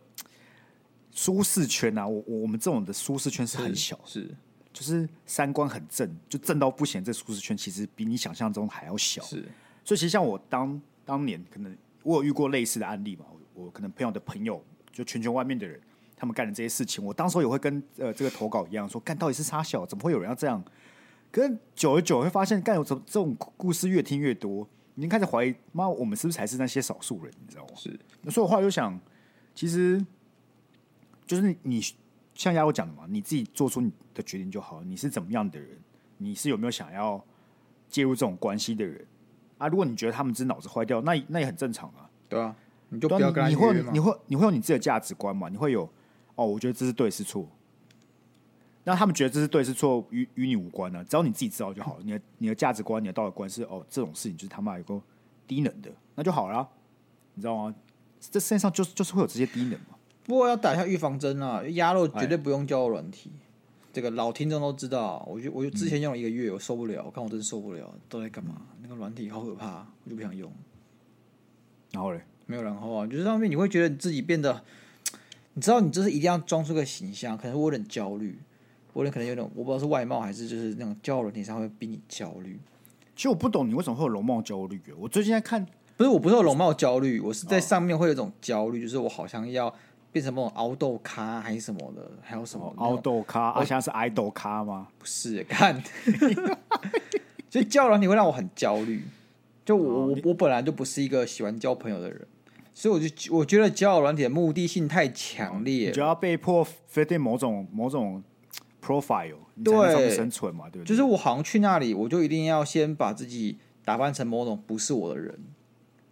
[1.20, 4.36] 舒适圈啊，我我们这种的舒适圈是很小，是，是
[4.72, 7.04] 就是三观很正，就正到不行。
[7.04, 9.44] 这舒适圈其实比你想象中还要小，是。
[9.84, 15.78] 所以其实像我当当年，可能我有遇过类似的案例嘛，我，我可能朋友的朋友，就全球外面的人，
[16.16, 20.64] 他们干的这些事情，我当时候也会跟呃这个投稿一样，说干到底是啥小，怎么会有人要这样？
[21.34, 27.34] 可是久而久会发现，干有这这种故事越听越多，已经开始怀疑，妈，我们是不是才是那些少数人？
[27.42, 27.74] 你知道吗？
[27.76, 28.00] 是。
[28.32, 28.98] 所以我后来就想，
[29.54, 30.02] 其实
[31.30, 31.80] 就是你，
[32.34, 34.82] 像亚我讲的嘛，你自己做出你的决定就好。
[34.84, 35.78] 你是怎么样的人？
[36.18, 37.24] 你是有没有想要
[37.88, 39.06] 介入这种关系的人
[39.60, 39.68] 啊？
[39.68, 42.10] 如果你觉得他们只是脑子坏掉，那那也很正常啊。
[42.28, 42.56] 对啊，
[42.90, 45.50] 你就不要跟他你会你会你会有你自己的价值观嘛？
[45.50, 45.88] 你会有
[46.34, 47.48] 哦，我觉得这是对是错。
[48.86, 51.06] 那他们觉得这是对是错，与与你无关呢、啊？
[51.08, 52.04] 只要你自己知道就好了。
[52.04, 55.00] 你的你的价值观、你的道德观是哦，这种事情就是他妈有个
[55.46, 56.68] 低能的，那就好了，
[57.36, 57.76] 你知道吗？
[58.20, 59.99] 这世界上就是就是会有这些低能嘛。
[60.30, 63.32] 不过要打一下预防针啊，鸭肉绝对不用交友软体。
[63.92, 68.62] 这个老听众都知道，我就我就之前用了一个月，我受不了，我看我真受不了，都在干嘛？
[68.84, 70.52] 那个软体好可怕，我就不想用。
[71.94, 74.64] 然后嘞，没有然后啊，就是上面你会觉得你自己变得，
[75.56, 78.38] 你知道你就是一定要装出个形象，可能我有点焦虑。
[78.94, 82.60] 我可能有点，我不知道是外貌还是就是那种交友软体上会比你焦虑。
[83.16, 84.94] 其实我不懂你为什么会有容貌焦虑啊。
[85.00, 85.66] 我最近在看，
[85.98, 89.74] 不是我不是有容貌焦虑，我是在上面会有一种焦虑，就是我好像要
[90.12, 93.58] 变成那种凹豆咖还是什么的，还有什么凹豆咖？
[93.60, 94.88] 我想是爱豆咖吗？
[94.98, 95.82] 不是，看，
[97.50, 99.04] 所以交友软体会让我很焦虑。
[99.66, 102.28] 就我我我本来就不是一个喜欢交朋友的人，
[102.74, 108.24] 所以我就我觉得交友软体的目的性太强烈，就要被迫 fit in 某种某种。
[108.82, 110.86] profile 对生存嘛，对不对？
[110.86, 115.38] 就是我好像去那里，我就一定要先把自己打扮成某种不是我的人。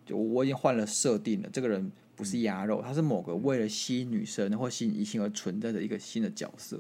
[0.06, 6.77] 就我已经换了设定了，这个人不是鸭肉，它是某个为了吸引女生或吸引异性而存在的一个新的角色。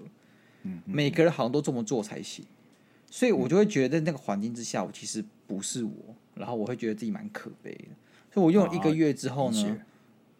[0.63, 2.43] 嗯，每个人好像都这么做才行，
[3.11, 5.91] 所以我就会觉得在那个环境之下，我其实不是我，
[6.33, 7.89] 然后我会觉得自己蛮可悲的。
[8.33, 9.79] 所以我用了一个月之后呢，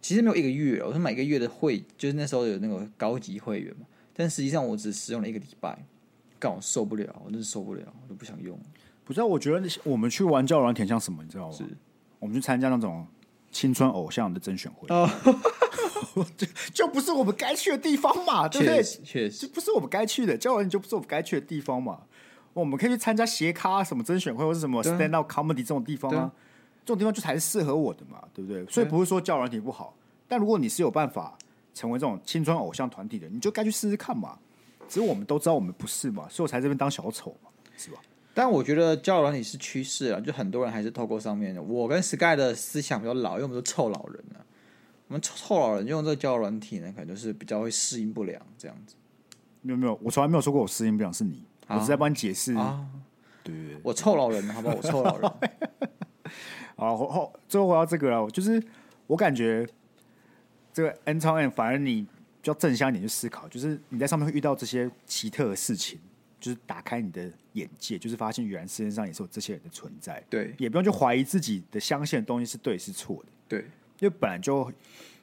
[0.02, 5.78] 其实没有一个月，我是买一个月的会，就是那时候有那个高级会员嘛，但实际上我只使用了一个礼拜，
[6.40, 8.60] 刚好受不了，我真是受不了，我都不想用。
[9.06, 11.56] 不知道，我觉得我们去玩交友软体像什么，你知道吗？
[11.56, 11.64] 是
[12.18, 13.06] 我们去参加那种。
[13.58, 15.10] 青春偶像的甄选会哦，
[16.38, 18.84] 就就不是我们该去的地方嘛，对不对？
[18.84, 20.38] 确实，就不是我们该去的。
[20.38, 22.02] 交友就不是我们该去的地方嘛。
[22.54, 26.32] 我们可以去参加斜咖什么甄选会，或是什么 stand up comedy 这种地方啊。
[26.86, 28.64] 这种地方就才是适合我的嘛，对不对？
[28.68, 29.96] 所以不是说交友软体不好，
[30.28, 31.36] 但如果你是有办法
[31.74, 34.38] 成为这种青春偶像团体的，你就该去试试看嘛。
[34.88, 37.98] 只是我们都知道我们不是嘛，所以我才这边当小丑嘛，是吧？
[38.38, 41.60] 但我觉得交友软体是趋势啊，就很多人还是透过上面的。
[41.60, 44.46] 我跟 Sky 的思想比较老，因为我们都臭老人了。
[45.08, 48.94] 我们臭臭老人用这个交友软体呢，可能就是比较会适应不良这样子。
[49.64, 52.86] 没有没有，我从来没有说过我适应不良是你，啊、我是在帮你解释啊。
[53.42, 54.76] 对，对，对，我臭老人，好不好？
[54.76, 55.32] 我臭老人。
[56.78, 58.62] 好后后最后回到这个了，就是
[59.08, 59.68] 我感觉
[60.72, 62.10] 这个 N 超 N 反而你比
[62.44, 66.00] 较正向一点去思考，就是你在上面会遇到这些奇特的事情。
[66.40, 70.24] 就是打开你的眼界，就是发现原来世界上也是有这些人的存在。
[70.30, 73.30] 对，也不用去怀疑自己的相信的东西是对是错的。
[73.48, 73.60] 对，
[74.00, 74.72] 因为本来就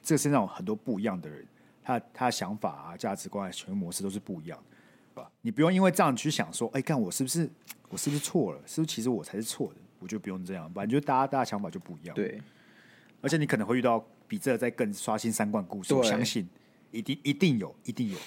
[0.03, 1.45] 这个世界上有很多不一样的人，
[1.83, 4.77] 他他的想法啊、价值观、啊、行为模式都是不一样的，
[5.15, 5.31] 对吧？
[5.41, 7.49] 你不用因为这样去想说，哎，看我是不是
[7.89, 8.59] 我是不是错了？
[8.65, 9.75] 是不是其实我才是错的？
[9.99, 12.15] 我就不用这样，反正就大家大家想法就不一样。
[12.15, 12.39] 对，
[13.21, 16.47] 而且你可能会遇到比这再更刷新三观故事，我相信
[16.91, 18.17] 一定一定有，一定有。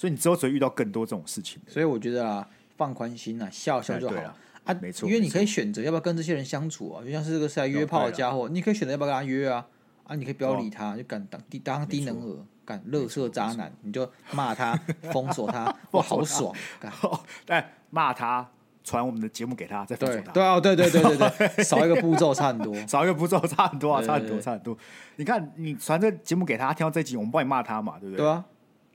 [0.00, 4.34] 所以你之后只会遇到更多这种事情，所以我觉得啊，放宽心啊，笑笑就好了
[4.64, 5.06] 啊，没错。
[5.06, 9.66] 因为你可以选择要不要跟这些人相处啊，就像是这个是来约炮的家伙，你可以选择要不要跟他约啊
[10.04, 14.74] 啊，你可以不要理他，就敢当低当低能儿，敢乐色渣男，你就骂他，
[15.12, 16.54] 封锁他，哇，好爽！
[17.44, 18.50] 但骂他，
[18.82, 20.32] 传我们的节目给他，再封锁他。
[20.32, 24.74] 对啊，对对对对对， 少一个步骤差很多，少一个步骤差很多啊，差很多差很多。
[25.16, 28.24] 你看，你传这节目给他，听到这集，我们帮你骂他嘛，对不对？
[28.24, 28.42] 对啊。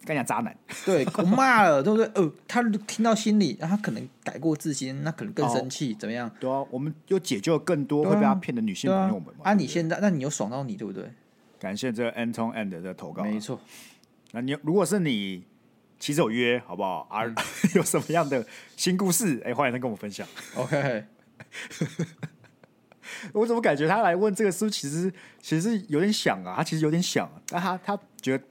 [0.06, 2.06] 干讲渣男，对我骂了，对不对？
[2.14, 6.30] 呃，他听到心里，他可能改过自新，那可能更生气，怎么样？
[6.40, 9.42] 对啊，我们又解救了更多会被他骗的女性朋友们嘛。
[9.44, 11.12] 啊，你现在，那你有爽到你，对不对？
[11.60, 13.60] 感谢这个 Anton and 的投稿，没错。
[14.32, 15.44] 那你如果是你，
[16.00, 17.08] 其实有约，好不好？
[17.10, 17.24] 啊，
[17.74, 18.46] 有什么样的
[18.78, 19.42] 新故事？
[19.44, 20.28] 哎，欢迎他跟我分享。
[20.56, 21.06] OK，
[23.34, 28.44] 我怎么感觉他来问这个书，其实其实有点想啊，他其实有点想，但他他觉得。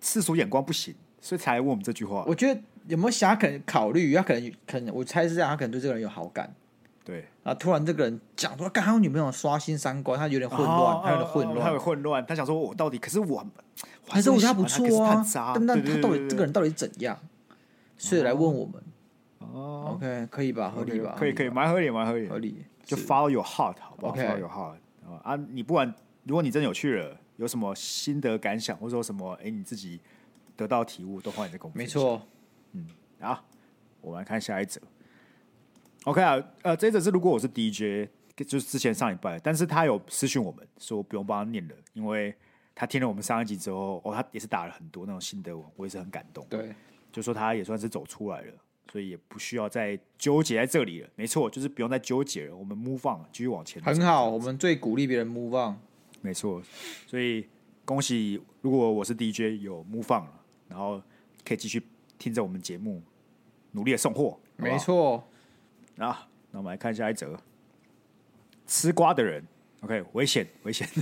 [0.00, 2.24] 世俗眼光不行，所以才来问我们这句话。
[2.26, 6.52] 我觉得有没有想，他可能考虑，他可能可能，我猜是这样，他可能对这个人有好感。
[7.04, 12.24] 对啊，突然这个人讲说，刚好女朋友刷新三观，他有点混乱，他有点混乱，他有混乱。
[12.24, 13.44] 他想说，我到底可是我，
[14.08, 15.24] 还是我觉得他不错啊？
[15.54, 17.18] 但但他到底这个人到底怎样？
[17.98, 18.74] 所以来问我们。
[19.40, 20.72] 哦，OK，可以吧？
[20.74, 21.14] 合理吧？
[21.18, 22.64] 可以可以，蛮合理，蛮合理，合理。
[22.84, 24.76] 就 follow your heart，好不好？follow your heart
[25.22, 25.36] 啊！
[25.50, 25.92] 你不管，
[26.24, 30.00] 如果你真的有趣了，有什么心得感想，或者说什么，哎，你自己。
[30.54, 31.78] 得到体悟都欢迎在公屏。
[31.78, 32.20] 没错，
[32.72, 32.86] 嗯，
[33.18, 33.42] 好，
[34.02, 34.78] 我们来看下一则。
[36.04, 42.34] OK 啊，呃，这一则是如果我是 DJ，就是之前上礼拜，但是他有私讯我们说不用帮他念了，因为
[42.74, 46.46] 他听了我们上一集之后，哦，他也是打了很多那种心得文，我也是很感动。
[46.50, 46.74] 对，
[47.10, 48.52] 就说他也算是走出来了，
[48.92, 51.08] 所以也不需要再纠结在这里了。
[51.16, 53.82] 没错，就是不用再纠结了，我们 move on，继续往前。
[53.82, 55.78] 很好，我们最鼓励别人 move on。
[56.22, 56.62] 没错，
[57.06, 57.46] 所以
[57.84, 60.32] 恭喜，如果我是 DJ，有 move on 了。
[60.68, 61.02] 然后
[61.44, 61.82] 可以继续
[62.16, 63.02] 听着我们节目，
[63.72, 64.38] 努力的送货。
[64.56, 65.22] 没错，
[65.98, 67.38] 啊，那我们来看下一则。
[68.66, 69.44] 吃瓜的人
[69.80, 70.88] ，OK，危险，危险。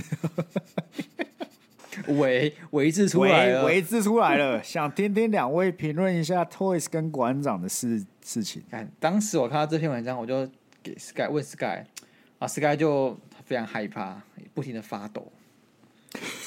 [2.07, 4.61] 危危字出来了，危字出来了。
[4.63, 8.63] 想听听两位评论一下 Toys 跟馆长的事事情。
[8.69, 10.49] 看，当时我看到这篇文章，我就
[10.81, 11.85] 给 Sky 问 Sky，
[12.39, 13.17] 啊，Sky 就
[13.51, 15.29] 非常害怕，不停的发抖，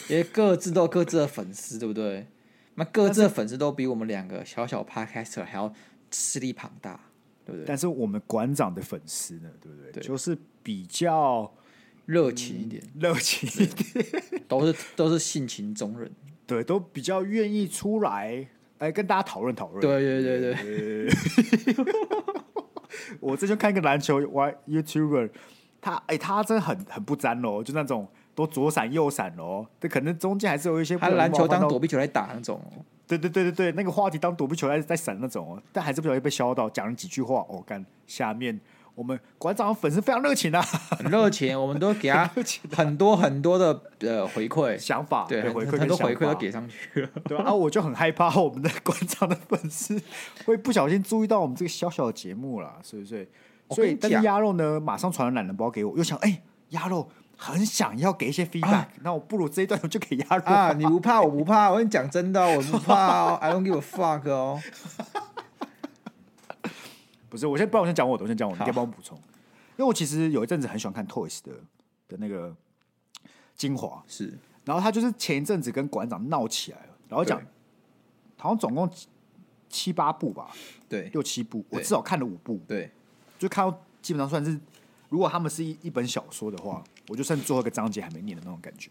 [0.08, 2.26] 因为各自都有各自的粉丝，对不对？
[2.76, 5.70] 那各自的粉丝都比我们两个小小 Podcaster 还要
[6.10, 6.98] 势力庞大，
[7.44, 7.64] 对不对？
[7.66, 9.92] 但是我们馆长的粉丝呢，对不对？
[9.92, 11.54] 对，就是比较
[12.06, 16.10] 热情一点，热、嗯、情一点，都是都是性情中人，
[16.46, 19.82] 对，都比较愿意出来来跟大家讨论讨论。
[19.82, 21.84] 对对对对，对
[23.20, 25.28] 我这就看一个篮球 Y YouTuber，
[25.84, 28.08] 他哎、欸，他真的很很不沾哦，就那种。
[28.36, 30.96] 都左闪右闪哦，这可能中间还是有一些。
[30.98, 32.82] 他篮球当躲避球来打那种哦。
[33.06, 38.60] 对对对对对，那个话题当躲避球在在闪那种哦，但还是不小心被削到，讲了几句话哦，干下面
[38.96, 40.60] 我们馆长粉丝非常热情啊，
[40.98, 42.28] 很热情，我们都给他
[42.76, 50.02] 很多很多的呃回馈想法，对，回馈很多回馈都给上去了，对啊，我就很害怕我们的馆长的粉丝
[50.44, 53.28] 会不小心注意到我们这个小小的节目啦，是不是？
[53.74, 60.44] 所以，但是鸭肉呢，马上传了懒人包给我，又想，哎、欸，鸭肉很想要给一些 feedback，、啊、那我不如这一段我就给鸭肉。
[60.44, 64.60] 啊，你不怕，我不怕，我跟你讲真的，我不怕哦， I don't give a fuck 哦。
[67.28, 69.18] 不是，我先不然我先讲我的，我先讲我的，你可以帮我补充。
[69.76, 71.52] 因为我其实有一阵子很喜欢看 Toys 的
[72.06, 72.54] 的那个
[73.56, 77.42] 精华，是，然后他就是前一阵子跟馆长闹起来了，然后讲
[78.38, 78.88] 好像总共
[79.68, 80.48] 七八部吧，
[80.88, 82.92] 对，六七部，我至少看了五部，对，
[83.44, 84.58] 就看到基本上算是，
[85.10, 88.90] 如果他们是一一本小说的话，我就剩最后一个章节还没念的那种感觉。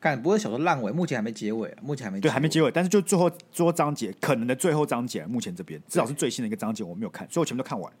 [0.00, 2.70] 感，不会小说烂尾，目前还没结尾，目前还没对，还没结尾。
[2.70, 7.92] 但是就最后最后章节，可能的最后章节，目前这边至少是最新的一个章节，我没有看，所以我全部都看完。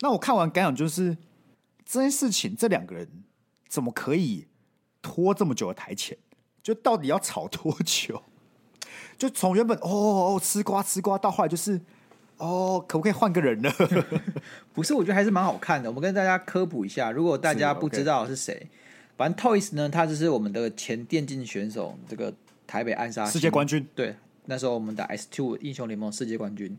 [0.00, 1.16] 那我看完感想就是，
[1.84, 3.08] 这件事情这两个人
[3.68, 4.48] 怎么可以
[5.00, 6.18] 拖这么久的台前？
[6.60, 8.20] 就到底要吵多久？
[9.16, 11.80] 就从原本哦哦哦吃瓜吃瓜，到后来就是
[12.38, 13.70] 哦，可不可以换个人呢？
[14.74, 15.88] 不是，我觉得还是蛮好看的。
[15.88, 18.66] 我们跟大家科普一下，如果大家不知道是谁。
[19.16, 22.34] 反正 Toys 呢，他就是我们的前电竞选手，这个
[22.66, 23.86] 台北暗杀世界冠军。
[23.94, 24.16] 对，
[24.46, 26.76] 那时候我们打 S Two 英雄联盟世界冠军。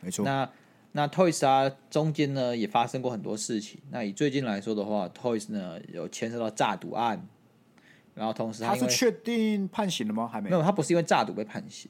[0.00, 0.24] 没错。
[0.24, 0.50] 那
[0.90, 3.78] 那 Toys 啊，中间呢也发生过很多事情。
[3.92, 7.24] 那以最近来说的话，Toys 呢有牵涉到诈赌案，
[8.16, 10.26] 然后同时他，他是确定判刑了吗？
[10.26, 10.50] 还没。
[10.50, 11.88] 没有，他不是因为诈赌被判刑，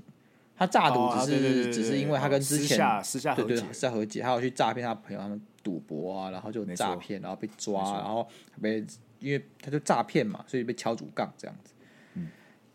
[0.59, 8.29] 他诈赌只是、只是因为他跟之前私下对对，私下和解，他有去诈骗他朋友，他们赌博啊，然后就诈骗，然后被抓，然后
[8.61, 8.85] 被。
[9.21, 11.73] 因为他就诈骗嘛，所以被敲竹杠这样子。
[12.15, 12.29] 嗯，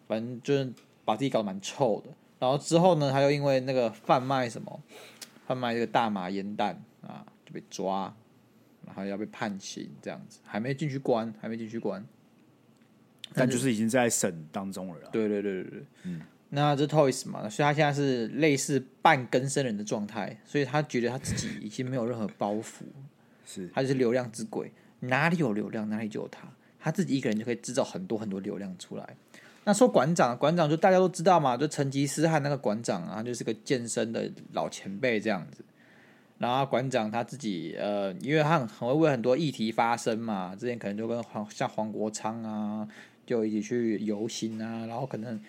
[0.05, 0.73] 反正就是
[1.05, 2.09] 把自己搞得蛮臭的。
[2.37, 4.83] 然后之后呢，他又因为那个贩卖什么，
[5.47, 8.13] 贩卖这个大麻烟弹啊，就被抓，
[8.85, 12.05] 然后要被判刑这样子，还没进去关，还没进去关。
[13.33, 15.09] 但就是已经在审当中了。
[15.13, 16.21] 对对对对对，嗯。
[16.55, 22.83] 那这 Toys 嘛，所以他现在是类似半更生人的状态，所以他觉得他自己已经没有任何包袱，
[23.43, 24.71] 是他就是流量之鬼。
[24.99, 26.47] 哪里有流量，哪里就有他。
[26.79, 29.15] 他自己一个人就可以制造很多很多流量出来。
[29.63, 35.63] 那说馆长，馆长就大家都知道嘛，就成吉思汗那个馆长啊，就是个健身的老前辈这样子。
[36.37, 42.87] 然后馆长他自己呃，因为他很很会为很多议题发声嘛，之前可能就跟黄像黄国昌啊，
[43.25, 45.39] 就一起去游行啊，然后可能、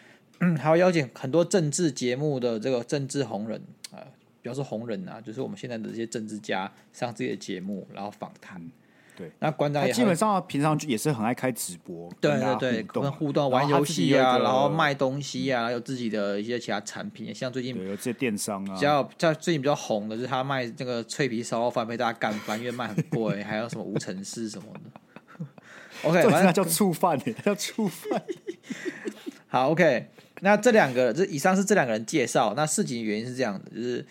[0.41, 4.03] 嗯、还会邀请很多政治节目的这个政治红人啊，
[4.43, 8.61] 比方说红人啊，就是我们现在的这些政治家上自己的节目，然后访谈。
[9.17, 25.47] 对，那馆长也基本上平常也是很爱开直播，对对对，跟互动玩游戏啊，然后卖东西啊，有自己的一些其他产品，像最近有这些电商啊，比较在最近比较红的就是他卖那个脆皮烧肉饭被大家干翻，因为卖很贵， 还有什么无尘室什么的。
[26.03, 28.21] OK， 反正叫醋饭，叫醋饭。
[29.47, 30.09] 好，OK，
[30.45, 34.07] 那这两个这以上是这两个人介绍，那事情原因是这样的，就是。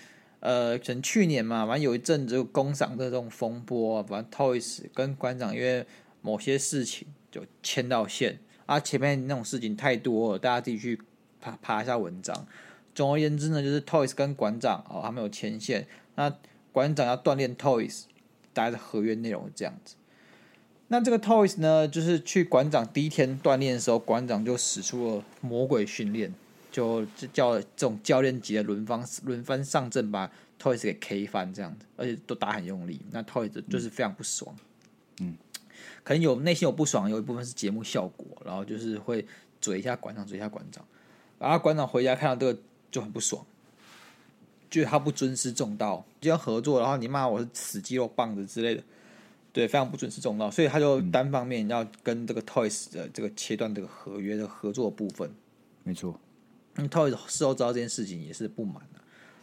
[0.45, 5.85] 呃，可能去年嘛，反正有一阵子工厂的这种风波啊，反正 Toys 跟馆长因为
[6.19, 10.99] 某些事情就牵到线啊，前面那种事情太多了，大家自己去
[11.39, 12.45] 爬爬一下文章。
[12.93, 16.35] 总而言之呢，就是 Toys 跟馆长哦，他们有牵线，那
[16.73, 18.03] 馆长要锻炼 Toys，
[18.51, 19.95] 大家的合约内容是这样子。
[20.93, 26.31] 那这个 Toys 呢，就是去馆长第一天锻炼的时候，馆长就使出了魔鬼训练。
[26.71, 33.01] 就就叫这种教练级的轮番轮番上阵，把 Toys 给 K 翻这样子，而且都打很用力。
[33.09, 34.55] 那 Toys 就是非常不爽，
[35.19, 35.35] 嗯，
[36.03, 39.25] 可能有内心有不爽，有一部分是节目效果，然后就是会
[39.59, 40.85] 嘴一下馆长，嘴一下馆长。
[41.39, 42.59] 然后馆长回家看到这个
[42.91, 43.43] 就很不爽，
[44.69, 48.83] 觉得他不尊师重道，就要合作，然后你骂我是死肌肉棒子之类的，
[49.53, 55.31] 对，非常不准是重道，所以他就单方面要跟这个 Toys 的这个切断这个合约的合作的部分，
[55.83, 56.19] 没错。
[56.73, 58.99] 那，Toys 事后知道这件事情也是不满的。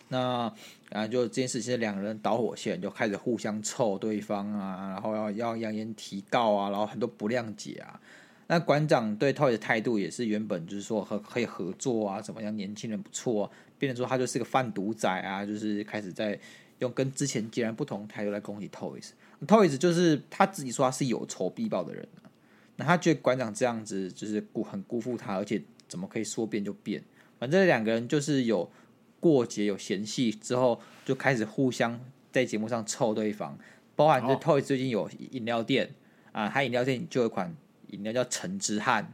[0.09, 0.53] 那
[0.91, 8.01] 啊，就这件事情，两个人导火线就开始互相臭对方啊，然后要要扬言提告啊，然后很多不谅解啊。
[8.49, 16.37] 那馆长对 Toys 的态度也是原本就是说和可以合作啊，怎么样，年轻人不错啊，变成说他就是个贩毒仔啊，就是开始在
[16.81, 19.11] 用跟之前截然不同态度来攻击 Toys。
[19.47, 22.29] Toys 就是他自己说他是有仇必报的人啊，
[22.77, 27.03] 那他觉得馆长这样子就是辜很辜负他，而且怎么可以说变就变？
[27.39, 28.71] 反正两个人就是有
[29.19, 31.99] 过节、有嫌隙之后，就开始互相
[32.31, 33.59] 在节目上臭对方。
[33.97, 35.87] 包含这 Toys 最近有饮料店、
[36.33, 37.55] 哦、啊，他饮料店就有一款
[37.89, 39.13] 饮料叫橙汁汉。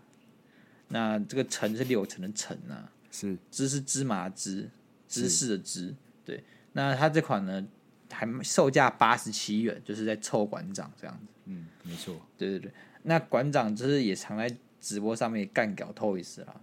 [0.89, 4.71] 那这个橙是柳橙的橙啊，是芝是芝麻芝，
[5.09, 5.95] 芝士的芝。
[6.25, 6.45] 对，
[6.77, 7.67] 那他这款呢，
[8.11, 11.33] 还售价八十七元，就是在臭馆长这样子。
[11.47, 12.15] 嗯，没错。
[12.37, 12.71] 对对对，
[13.05, 16.61] 那馆长就是也常在直播上面干掉 Toys 啦，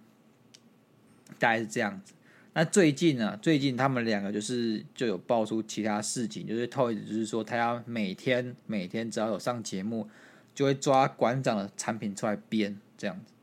[1.39, 2.14] 大概是这样子。
[2.53, 10.07] 那最近呢，最近他们两个就是就有爆出其他事情，就是 Toys 就是说他要每天每天只要有上节目，
[10.53, 13.34] 就会抓馆长的产品出来编这样子。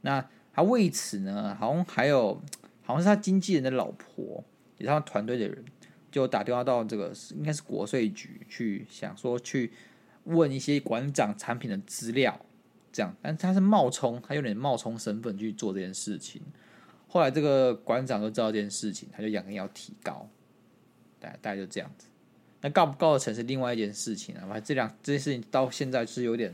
[0.00, 2.40] 那他为此呢，好像还有
[2.82, 4.42] 好像是他经纪人的老婆，
[4.78, 5.64] 也是他团队的人，
[6.10, 9.72] 就打电话到这个应该是国税局去，想说去
[10.24, 12.40] 问一些馆长产品的资料，
[12.92, 13.14] 这样。
[13.20, 16.42] 但是他是冒充，他有点冒充身份去做这件事情。
[17.08, 20.28] 后来这个馆长就知道这件事情，他就扬言要提高，
[21.20, 22.08] 大大概就这样子。
[22.60, 24.40] 那告不告得成是另外一件事情啊。
[24.48, 26.52] 反正这两这件事情到现在是有点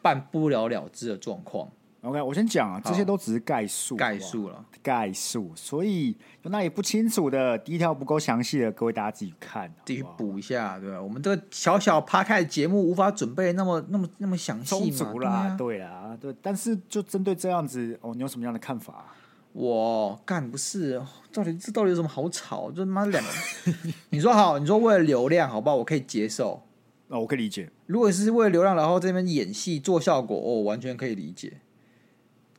[0.00, 1.70] 办不了了之的状况。
[2.02, 5.52] OK，我先讲啊，这些都只是概述，概述了，概述。
[5.54, 11.00] 所以有哪里不清楚的，第一条不够详细的，各位大家自己看，自己补一下，对吧？
[11.00, 16.34] 我们这个小小趴开的节目无法准备那么那么那么详细嘛，啦，对啊，对。
[16.42, 19.14] 但是就针对这样子，哦，你有什么样的看法？
[19.52, 21.00] 我干不是，
[21.32, 22.68] 到底这到底有什么好吵？
[22.72, 23.30] 就妈两个，
[24.10, 25.76] 你说好，你说为了流量，好不好？
[25.76, 26.60] 我可以接受，
[27.06, 27.70] 那、哦、我可以理解。
[27.86, 31.52] 如果是为了流量，然后这边演戏做效果，哦，我完全可以理解。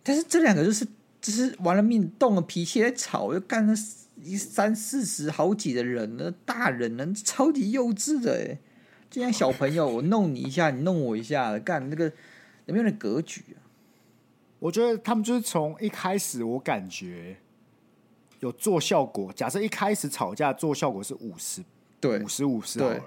[0.03, 0.85] 但是这两个就是，
[1.21, 3.73] 就是玩了命，动了脾气在吵，又干了
[4.21, 8.59] 一三四十好几的人呢，大人呢，超级幼稚的哎，
[9.09, 12.11] 就像小朋友，我弄你一下，你弄我一下，干那个
[12.65, 13.63] 有没有点格局啊？
[14.59, 17.37] 我觉得他们就是从一开始，我感觉
[18.39, 19.31] 有做效果。
[19.33, 21.63] 假设一开始吵架做效果是五十，
[21.99, 23.03] 对，五十五十好了。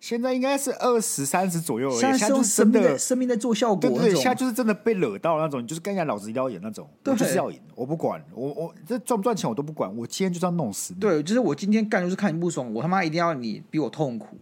[0.00, 2.00] 现在应该是二十三十左右而已。
[2.00, 11.00] 现在就是真的生命在做效果，对对，现在就是真的被惹到那种，就是跟人家老子一定要演那种，我就是要赢，我不管，我我这赚不赚钱我都不管，我今天就是要弄死你。
[11.00, 14.38] 对，就是我今天干就是看你不爽，我他妈一定要你比我痛苦。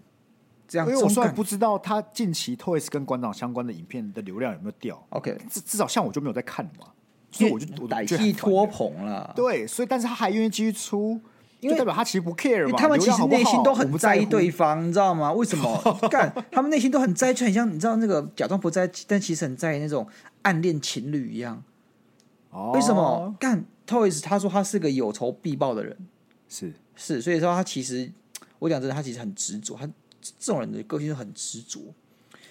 [0.69, 6.87] 这样，因为我虽然不知道他近期 Toys 跟馆长相关的影片的流量有没有掉，OK，至至少像我就没有在看嘛，
[7.31, 9.33] 所以我就我歹戏拖棚了。
[9.35, 11.19] 对，所以但是他还愿意继续出，
[11.61, 12.77] 因为代表他其实不 care 嘛。
[12.79, 15.33] 他们其实内心都很在意对方，你知道吗？
[15.33, 15.81] 为什么？
[16.11, 20.07] 干，他们内心都很在意，就很像你知道那个假装不在，但其实很在意那种
[20.43, 21.63] 暗恋情侣一样。
[22.51, 23.35] 哦，为什么？
[23.39, 25.97] 干 Toys 他说他是个有仇必报的人，
[26.49, 28.11] 是是，所以说他其实
[28.59, 29.89] 我讲真的，他其实很执着，他。
[30.21, 31.81] 这种人的个性就很执着，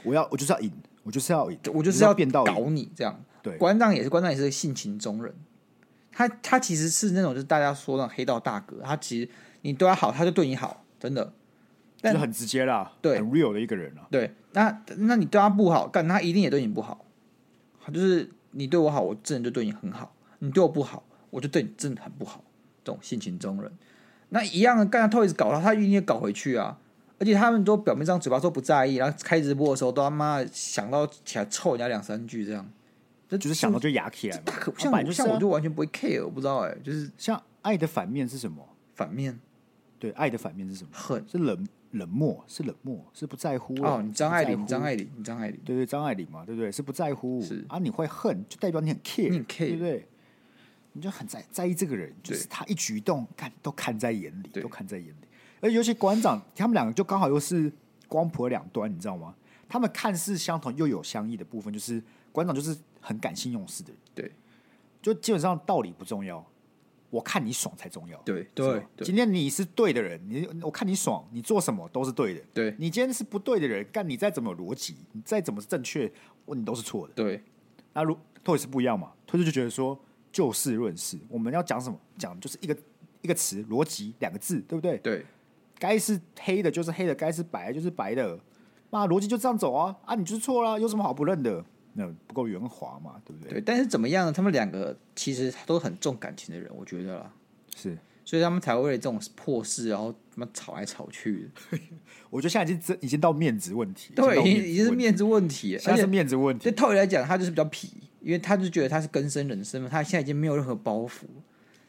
[0.04, 0.72] 我要我就是要赢，
[1.04, 3.20] 我就是要赢，我就是要变到搞你这样。
[3.44, 5.32] 对，馆长也是，馆长也是个性情中人。
[6.18, 9.30] 他他其实是那种就是大家说的黑道大哥，他其实
[9.62, 11.32] 你对他好，他就对你好，真的，
[12.02, 14.08] 但是很直接啦，对，很 real 的一个人啊。
[14.10, 17.06] 对，那那你对他不好，干他一定也对你不好。
[17.94, 22.44] 就是你对我好，我真的就对你很好；你对我不好，我就对你真的很不好。
[22.84, 23.72] 这种性情中人，
[24.30, 26.80] 那一样的，干他 Toys 搞他，他一定也搞回去啊。
[27.20, 32.68] 而且他们都表面上嘴巴说不在意，然后开直播的时候都他妈想到起来臭人家两三句这样，
[33.30, 34.44] 这就是想到就牙起来嘛。
[34.46, 38.68] 大可像我就像我就完全不会 care，我不知道哎、欸，就是像爱的反面是什么？
[38.96, 39.40] 反面，
[40.00, 40.90] 对，爱的反面是什么？
[40.94, 44.02] 恨是冷冷漠，是冷漠，是不在乎哦。
[44.04, 46.72] 你张爱玲，张爱玲，你张爱玲，对对，张爱玲嘛，对不对？
[46.72, 50.08] 是不在乎，是啊，你会恨，就代表你很 care，你很 care，对不对？
[50.94, 55.28] 你就很在在意这个人，就是他一举一动看都看在眼里，都看在眼里。
[55.60, 57.72] 而尤其馆长，他们两个就刚好又是
[58.08, 59.36] 光谱两端，你知道吗？
[59.70, 62.02] 他们看似相同又有相异的部分，就是
[62.32, 62.76] 馆长就是
[63.08, 64.32] 很感性用事的人，对，
[65.02, 66.46] 就基本上道理不重要，
[67.10, 68.84] 我看你爽才重要，对对。
[68.98, 72.76] 今天你是对的人，你我看你爽，你做什么都是对的，对。
[72.78, 76.12] 你今天是不对的人，干你再怎么有逻辑，你再怎么正确，
[76.48, 77.42] 你都是错的，对。
[77.94, 79.98] 那如托也是不一样嘛，托就觉得说
[80.32, 82.78] 就事论事，我们要讲什么讲就是一个
[83.22, 84.98] 一个词逻辑两个字，对不对？
[84.98, 85.26] 对。
[85.80, 88.40] 该是黑的，就是黑的；该是白的，就是白的。
[88.90, 89.96] 那逻辑就这样走啊！
[90.06, 91.64] 啊，你就是错了，有什么好不认的？
[91.98, 93.54] 那不够圆滑嘛，对不对？
[93.54, 94.32] 对，但是怎么样呢？
[94.32, 97.34] 他们两个其实都很重感情的人，我觉得啦。
[97.76, 101.80] 是，所以他们才会为了这种破事，然后他妈吵来吵去的。
[102.30, 106.64] 我觉得现在已经已经到面子问题，对，已经已经是面子问题，现在是面子问题。
[106.64, 107.88] 对套理来讲，他就是比较痞，
[108.22, 111.24] 因为他就觉得他是根生人生嘛，他现在已经没有任何包袱，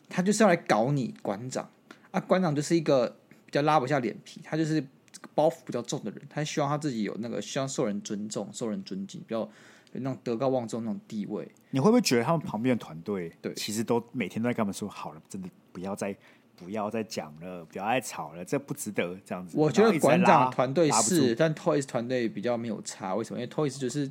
[0.09, 1.71] 他就是要来搞你馆长
[2.11, 2.21] 啊！
[2.21, 3.17] 馆长就是一个。
[3.49, 4.87] 比较拉不下脸皮，他就是
[5.35, 9.51] 包袱比较重的人，他希望他自己有那个希望受人尊重、受人尊敬，比较有
[9.93, 11.49] 那种德高望重那种地位。
[11.71, 16.17] 你会不会觉得他们旁边的团队，对，其实都每天都在跟他们说：“好了，真的不要再
[16.57, 23.15] 不要再讲了，不要再吵了，这不值得这样子。”我觉得馆长团队是，但 Toys 团队比较没有差。
[23.15, 23.41] 为什么？
[23.41, 24.11] 因为 Toys 就是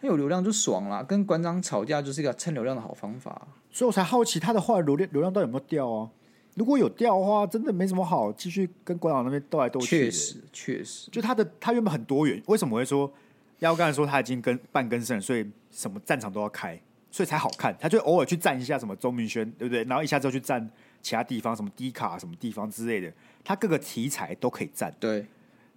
[0.00, 3.48] 他有流量就爽了，跟馆长吵架就是一个蹭流量的好方法。
[3.70, 6.10] 所以我才好奇他的话流量流量到底有没有掉啊？
[6.54, 9.86] 如果有掉的话，真的没什么好继续跟馆长那边斗来斗去。
[9.86, 13.12] 确实，确实，就他的他原本很多元，为什么会说？
[13.58, 16.80] 要刚才说他已经跟半更生，所以什么战场都要开，
[17.10, 17.76] 所以才好看。
[17.80, 19.84] 他就偶尔去站一下什么周明轩，对不对？
[19.84, 20.68] 然后一下子就去站
[21.02, 24.94] 其他地方，什么低卡什么地方之类的，他各个题材都可以站。
[25.00, 25.26] 对。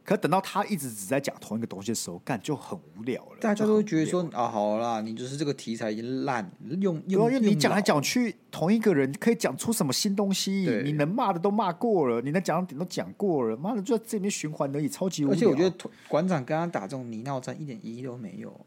[0.04, 3.38] 可等到他一直只在讲同一个东西的时候，干就很无聊了。
[3.39, 10.82] 大家都会觉得说啊，好啦，你就是这个题材已经烂，用用因为你讲来讲去，同一个人可以讲出什么新东西？
[10.84, 15.34] 你能骂的都骂过了，你能讲的点都讲过了，妈的就在这边循环而已，超级无聊。
[15.34, 18.60] 而且我觉得馆长跟他打这种泥闹战一点意义都没有，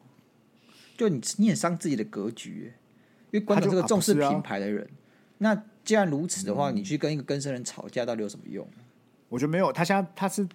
[0.97, 2.73] 就你你很伤自己的格局，
[3.33, 4.85] 因为馆长是个重视品牌的人。
[4.85, 8.65] 啊啊、那既然如此的话，嗯、你去跟一个更生人吵架，到底有什么用？
[9.29, 10.49] 我觉得没有，他现在他是。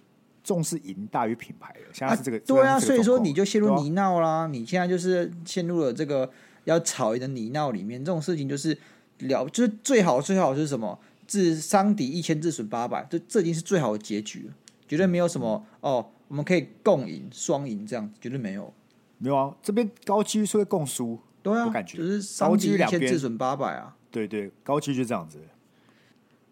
[0.43, 4.29] 重视赢大于品牌了，现在是这个、啊、对啊，所以说你就陷入泥淖啦。
[4.29, 6.29] 啊、你现在就是陷入了这个
[6.65, 8.03] 要吵赢的泥淖里面。
[8.03, 8.77] 这种事情就是
[9.19, 10.99] 了，就是最好最好是什么？
[11.27, 14.53] 自伤敌一千，自损八百，这这已经是最好的结局了，
[14.87, 18.73] 绝对没有什么哦，我们可以共赢双赢这样子，绝对没有。
[19.19, 23.95] 没有啊，这边高几率是会共输，对啊，我感觉就是伤敌一千，自损八百啊。
[24.09, 25.39] 对对，高几率就这样子。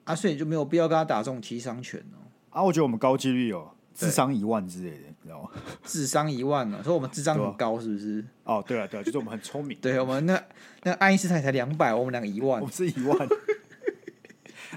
[0.04, 2.30] 啊，所以就没有必要跟他打这种提伤拳哦。
[2.52, 3.72] 啊，我觉得我们高几率哦。
[3.98, 5.50] 智商一万之类的，你知道吗？
[5.84, 8.24] 智商一万呢，所以我们智商很高，是不是？
[8.44, 9.76] 哦，对啊，对啊，就是我们很聪明。
[9.82, 10.40] 对，我们那
[10.84, 13.28] 那爱因斯坦才两百，我们两个一万，我们是一万。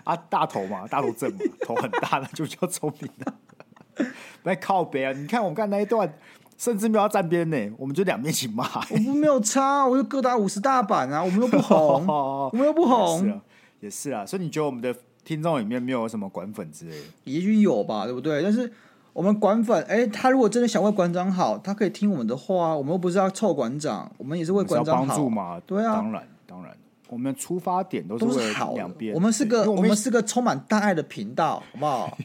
[0.04, 4.06] 啊，大头嘛，大头症嘛，头很大的就叫聪明的。
[4.44, 5.12] 来靠北啊！
[5.12, 6.10] 你看我们刚才那一段，
[6.56, 8.66] 甚至没有要站边呢，我们就两边一起骂。
[8.88, 13.38] 我们没有差，我就各打五十大板啊，我们又不红，我们又不红，
[13.80, 14.24] 也是啊。
[14.24, 17.04] 所以你觉得我们的听众里面没有什么管粉之类的？
[17.24, 18.42] 也许有吧，对不对？
[18.42, 18.72] 但是。
[19.12, 22.76] 我们管粉，哎，他如果真的想为馆长好，他可以听我们的话。
[22.76, 25.06] 我们又不是要臭馆长，我们也是为馆长好。
[25.06, 26.76] 帮助嘛，对啊，当然当然，
[27.08, 29.14] 我们出发点都是为了两边。
[29.14, 32.16] 我们是个我们，我们是个充满大爱的频道，好不好？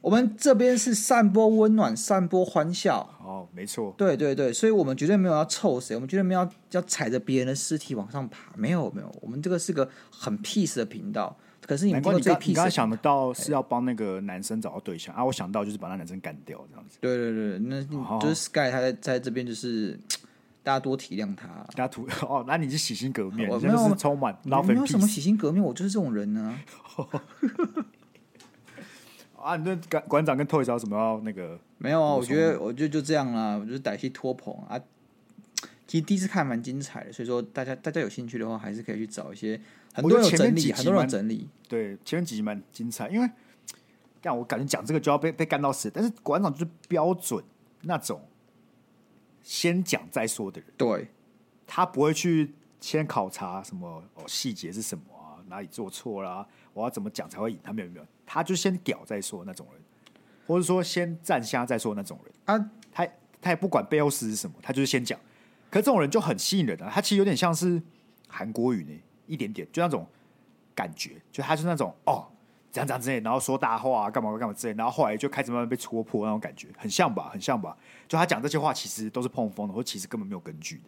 [0.00, 3.08] 我们这边是散播温暖，散播欢笑。
[3.24, 3.92] 哦，没错。
[3.98, 8.52] 对对对，所以我们绝对没有要臭谁，我们绝对没有要要踩着别人的尸体往上爬。
[8.56, 11.36] 没有没有，我们这个是个很 peace 的频道。
[11.66, 12.22] 可是你刚你
[12.54, 15.24] 刚想得到是要帮那个男生找到对象啊？
[15.24, 16.96] 我想到就是把那男生干掉这样子。
[17.00, 17.82] 对对对，那
[18.20, 19.98] 就是 Sky 他在在这边就是
[20.62, 26.56] 大家多体谅他，大家图 哦，那你是洗心革面，我没有充满，我没有什么洗心革面，我就是这种人呢。
[29.42, 31.58] 啊，你对馆馆长跟 Toys 有什么要那个？
[31.78, 34.80] 没有啊，我觉得我觉得就这样啦，我就是歹戏拖棚啊。
[35.88, 39.60] 其实第一次看蛮精彩的，所以说大家大家有兴趣的话，还是可以去找一些。
[39.96, 41.48] 很多人有整理，很多人有整理。
[41.66, 43.28] 对，前面几集蛮精彩，因为
[44.20, 45.90] 但我感觉讲这个就要被被干到死。
[45.90, 47.42] 但是馆长就是标准
[47.82, 48.20] 那种
[49.42, 51.08] 先讲再说的人，对，
[51.66, 57.58] 他不会去先考察什么哦细节是什么啊，哪里做错啦，我要怎么讲才会赢？
[57.62, 59.80] 他没有没有，他就先屌再说那种人，
[60.46, 63.08] 或者说先站瞎再说那种人啊，他
[63.40, 65.18] 他也不管背后事是什么，他就是先讲。
[65.68, 66.88] 可是这种人就很吸引人啊！
[66.90, 67.82] 他其实有点像是
[68.28, 68.92] 韩国语呢，
[69.26, 70.06] 一点点，就那种
[70.74, 72.26] 感觉，就他是那种哦，
[72.70, 77.76] 这样这样之类，然后说大话啊，干嘛干嘛之类，然后后来就开始慢慢被戳破那种感觉，很像吧，很像吧？
[78.06, 80.82] 就他讲这些话，其实都是碰风的，或其实根本没有根据的。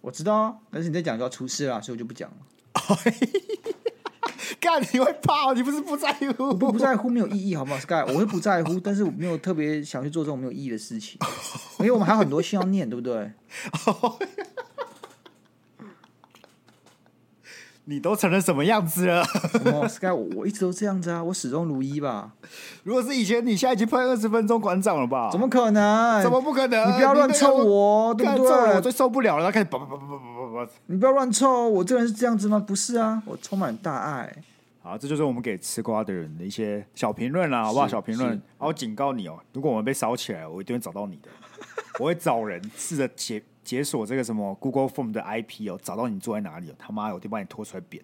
[0.00, 2.36] 我知道啊，但是你在讲就要出事了，所以我就不讲了。
[4.60, 5.52] 干，你会怕？
[5.54, 6.54] 你不是不在乎？
[6.54, 11.18] 不不在乎没有意义，好不好？Sky，我会不在乎， 但是我没有特别想去做这种没有意义的事情，
[11.78, 13.32] 因为我们还有很多信要念，对不对？
[17.86, 19.22] 你都成了什么样子了
[19.88, 22.32] ？Sky，我我一直都这样子啊，我始终如一吧。
[22.82, 25.28] 如果是以前，你现在已经喷二十分钟馆长了吧？
[25.30, 26.22] 怎么可能？
[26.22, 26.88] 怎么不可能？
[26.88, 28.74] 你不要乱凑我，对不对？
[28.74, 30.72] 我最受不了了，他开始叭叭叭叭叭。
[30.86, 32.58] 你不要乱凑，我这个人是这样子吗？
[32.58, 34.34] 不是啊，我充满大爱。
[34.82, 37.86] 好，这就是我们给吃瓜的人的一些小评论啦，好不好？
[37.86, 41.28] 小评论，我警告你哦，如果我们被烧起来，我一定会找到你的。
[41.98, 48.02] 我会找人试着解解锁这个什么 Google Form 的 IP 哦，找到你坐在哪里哦，他妈的，我就把你拖出来扁。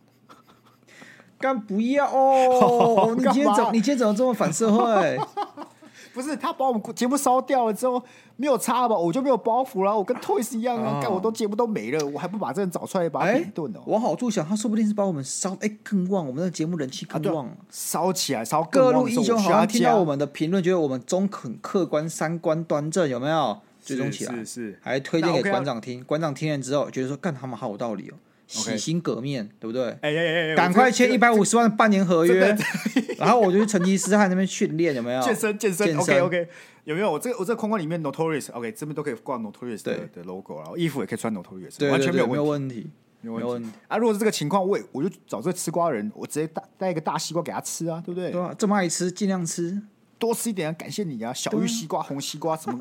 [1.38, 3.14] 干不要哦！
[3.16, 5.18] 你今天怎你今天怎么这么反社会？
[6.12, 8.02] 不是他把我们节目烧掉了之后
[8.34, 8.96] 没有差吧？
[8.96, 9.96] 我就没有包袱了。
[9.96, 13.80] 我跟 Toys 一样啊，干、哦、我都节目都没了，我还不把这人找出来把他点顿哦。
[13.86, 18.62] 往好处想，他说不定是把我们烧哎更旺，我们的节目人气更旺，烧、啊、起来烧。
[18.64, 23.60] 各路英雄好像听到我们的评论，觉得我们中肯、客观、三观端正，有没有？
[23.82, 26.02] 追踪起来是是，还推荐给馆长听。
[26.04, 28.14] 馆长听了之后，觉得说干他们好有道理哦。
[28.46, 29.90] 洗心革面.对不对？
[30.00, 30.54] 哎哎哎！
[30.56, 32.56] 赶快签一百五十万的半年合约，
[33.16, 35.22] 然后我就去成吉思汗那边训练，有没有？
[35.22, 36.48] 健 身健身，健身，OK OK。
[36.82, 37.12] 有没有？
[37.12, 42.90] 我这个我这个框框里面 Notorious，OK，这边都可以挂 Notorious 的的 logo，然后衣服也可以穿 Notorious，完全没有问题。
[43.22, 43.96] 没有问题啊。
[43.98, 48.32] 如果是这个情况，我也我就找这个吃瓜人，我直接带带一个大西瓜给他吃啊，对不对？
[48.32, 49.80] 对啊，这么爱吃，尽量吃，
[50.20, 51.32] 多吃一点啊，感谢你啊。
[51.32, 52.78] 小玉西瓜、红西瓜什么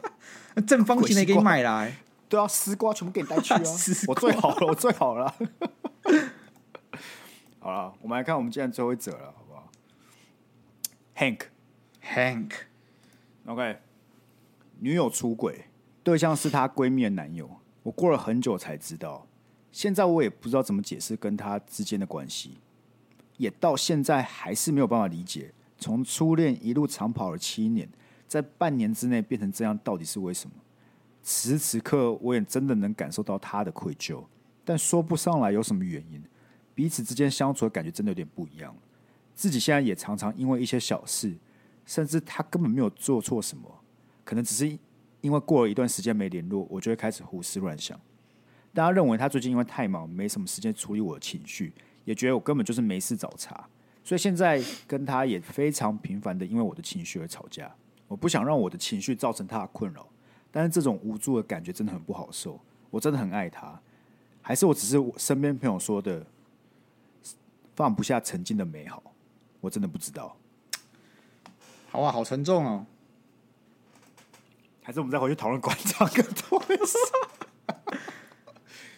[0.55, 1.95] 的， 正方形的给你买来。
[2.27, 3.61] 对啊，丝瓜全部给你带去啊！
[4.07, 5.33] 我最好了，我最好了。
[7.59, 9.71] 好了，我们来看我们今天最后一则了，好不好
[11.15, 13.79] ？Hank，Hank，OK，
[14.79, 15.65] 女友出轨，
[16.03, 17.49] 对象是她闺蜜的男友。
[17.83, 19.25] 我过了很久才知道，
[19.71, 22.59] 现在我也不知道怎么解释跟她之间的关系，
[23.37, 27.89] 也到现在还是没有办法理解，从初恋一路长跑了七年，
[28.27, 30.55] 在半年之内变成这样，到底是为什么？
[31.23, 34.23] 此时此刻，我也真的能感受到他的愧疚，
[34.63, 36.21] 但说不上来有什么原因。
[36.75, 38.75] 彼此之间相处的感觉真的有点不一样。
[39.35, 41.35] 自己现在也常常因为一些小事，
[41.85, 43.69] 甚至他根本没有做错什么，
[44.23, 44.77] 可能只是
[45.21, 47.99] 因为过了一段时间没联络，我就会开始胡思乱想。
[48.73, 51.73] 大家认为他最近因为太忙，没什么时间处理我的情绪，
[52.05, 53.67] 也觉得我根本就是没事找茬。
[54.03, 57.71] 所以现在跟他也非常频繁的因为我的情绪而吵架。
[58.07, 60.07] 我不想让我的情绪造成他的困扰。
[60.51, 63.79] 但是这种无助的感觉真的很不好受，我真的很爱他，
[64.41, 66.25] 还是我只是我身边朋友说的
[67.75, 69.03] 放不下曾经的美好，
[69.61, 70.35] 我真的不知道。
[71.91, 72.85] 好啊，好沉重哦。
[74.81, 76.97] 还是我们再回去讨论馆长跟多事。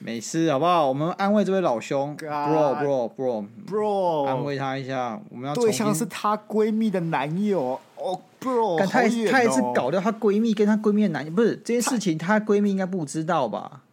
[0.04, 0.88] 没事，好不好？
[0.88, 5.22] 我们安慰这位老兄 bro bro bro，安慰他一下。
[5.30, 13.84] 我们要对象是她闺蜜的男友哦，bro，但她也她也是搞掉她闺蜜跟她闺蜜的男友，不是这件事情，她闺蜜应该不知道吧？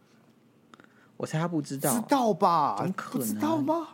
[1.17, 2.75] 我猜她不知道，知道吧？
[2.79, 3.27] 怎么可能？
[3.27, 3.89] 知道吗？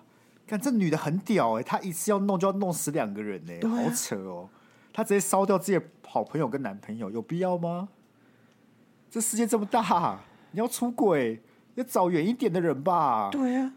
[0.47, 4.47] 看这女的很屌哎、欸，她一次要弄就要弄死两个人哎、欸，啊、好扯哦！
[4.93, 7.89] 她直接烧掉自己的好朋友跟男朋友，有必要吗？
[9.11, 10.20] 这世界这么大，
[10.51, 11.41] 你要出轨？
[11.76, 13.30] 要找远一点的人吧。
[13.32, 13.73] 对呀、啊，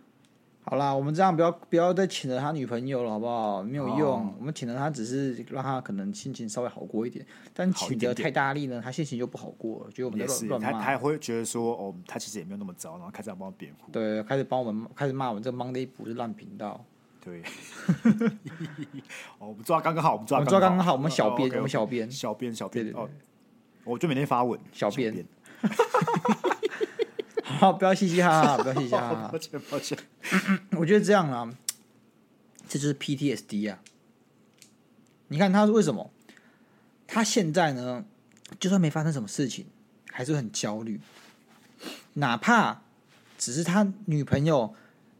[0.63, 3.63] 好啦，我们这样不要不要再请了他女朋友了，好不好？
[3.63, 7.25] 没有用，哦、我们请了他只是让他可能心情稍微好过一点，
[7.55, 16.85] 但请得太大力呢，他心情就不好过了，觉得我们在乱乱骂，他他会觉得说，哦，他其实也没有那么糟，然后开始要帮我辩护，对，开始帮我们开始骂我们这个 Monday 不是烂频道，
[17.25, 17.43] 对，
[19.41, 23.09] 哦，我们抓刚刚好，我们抓刚刚好，我们小编，我们小编，小编，小编，哦，
[23.85, 25.15] 我就每天发文，小编。
[25.15, 25.27] 编。
[27.49, 29.29] 好，不要嘻嘻哈哈， 不要嘻嘻哈哈。
[29.33, 29.99] 抱歉，抱歉。
[30.73, 31.51] 我觉得这样啦，
[32.69, 33.81] 这就是 PTSD 啊。
[35.29, 36.11] 你看他是为什么？
[37.07, 38.05] 他现在呢，
[38.61, 39.67] 就算没发生什么事情，
[40.11, 41.01] 还是很焦虑。
[42.15, 42.83] 哪怕
[43.39, 44.75] 只是他女朋友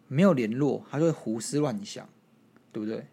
[0.07, 2.07] 没有联络，他就会胡思乱想，
[2.73, 3.07] 对不对？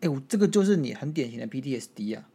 [0.00, 2.28] 哎，我这个就是你很典型的 PTSD 啊。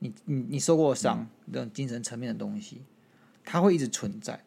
[0.00, 2.82] 你你你受过伤，这种精神层面的东西，
[3.44, 4.44] 它会一直存在。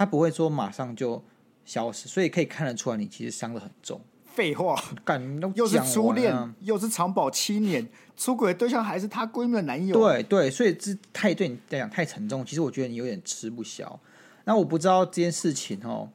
[0.00, 1.22] 他不会说马上就
[1.66, 4.00] 消失，所以可以看得出来，你其实伤得很重。
[4.24, 5.22] 废话，干
[5.54, 7.86] 又是初恋，又是长跑七年，
[8.16, 9.94] 出轨的对象还是她闺蜜的男友。
[9.94, 12.42] 对对，所以这太对你来讲太沉重。
[12.46, 14.00] 其实我觉得你有点吃不消。
[14.44, 16.08] 那我不知道这件事情哦，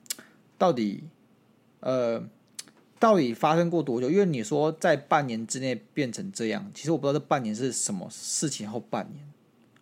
[0.57, 1.03] 到底
[1.81, 2.23] 呃，
[2.97, 4.09] 到底发生过多久？
[4.09, 9.23] 因为你说在半年之内变成这样，其实我不知道这半年是什么事情后半年，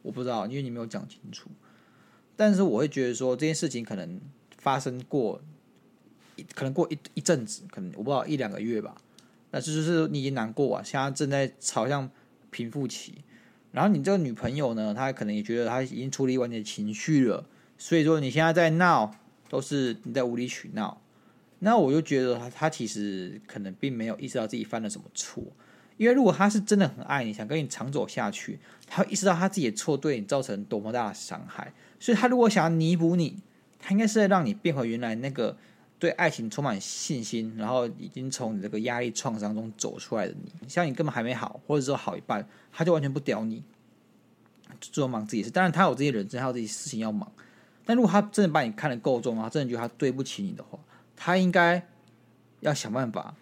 [0.02, 1.50] 我不知道，因为你没有讲清楚。
[2.36, 4.20] 但是我会觉得说，这件事情可能
[4.58, 5.42] 发生过，
[6.56, 8.96] 可能过一一阵子，可能我不知道一两个月吧。
[9.52, 12.10] 那这就是你已经难过啊，现在正在朝向
[12.50, 13.24] 平复期。
[13.72, 17.46] 然后你这个女朋友呢，她可能也觉得她已经处理完你的情绪了，
[17.78, 19.16] 所以说你现在在闹，
[19.50, 21.02] 都是你在无理取闹。
[21.60, 25.44] 那我就觉得她她其实可能并没有意识到自己犯了什么错，
[25.98, 31.74] 因为如果她是真的很爱你，想跟你长走下去，她会意识到她自己的错对你造成多么大的伤害。
[32.04, 33.42] 所以，他如果想要弥补你，
[33.80, 35.56] 他应该是在让你变回原来那个
[35.98, 40.68] 对爱情充满信心，然后已经从你这个压力创伤中走出来的你。
[40.68, 43.64] 像你根本还没好，或者说好一半，他就完全不屌你，
[44.82, 45.50] 做忙自己事。
[45.50, 47.32] 当然，他有这些人生，还有这些事情要忙。
[47.86, 50.78] 但如果他真的把你看得够重啊，真的觉得他对不起你的话，
[51.16, 51.88] 他应该
[52.60, 53.34] 要想办法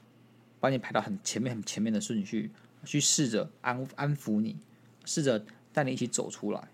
[0.59, 2.51] 把你排到很前面、很前面的顺序，
[2.86, 4.55] 去试着安安抚你，
[5.03, 5.43] 试着
[5.74, 6.68] 带你一起走出来，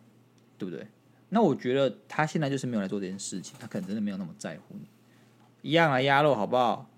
[0.58, 0.86] 对不对？
[1.30, 4.88] 那我觉得他现在就是没有来做这件事情，他可能真的没有那么在乎你，
[5.62, 6.90] 一样啊，鸭肉好不好？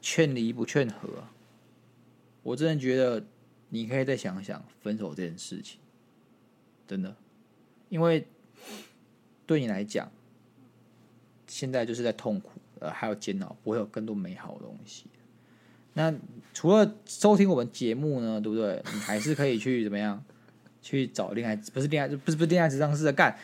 [0.00, 1.08] 劝离不劝和，
[2.42, 3.24] 我真的觉得
[3.70, 5.80] 你可以再想想分手这件事情，
[6.86, 7.16] 真的，
[7.88, 8.26] 因为
[9.46, 10.10] 对你来讲，
[11.46, 12.50] 现在就是在痛苦，
[12.80, 15.06] 呃，还有煎熬，不会有更多美好的东西。
[15.94, 16.14] 那
[16.52, 18.82] 除了收听我们节目呢，对不对？
[18.92, 20.22] 你还是可以去怎么样？
[20.82, 23.34] 去找恋爱，不是恋爱，不是不是恋爱咨商师的干。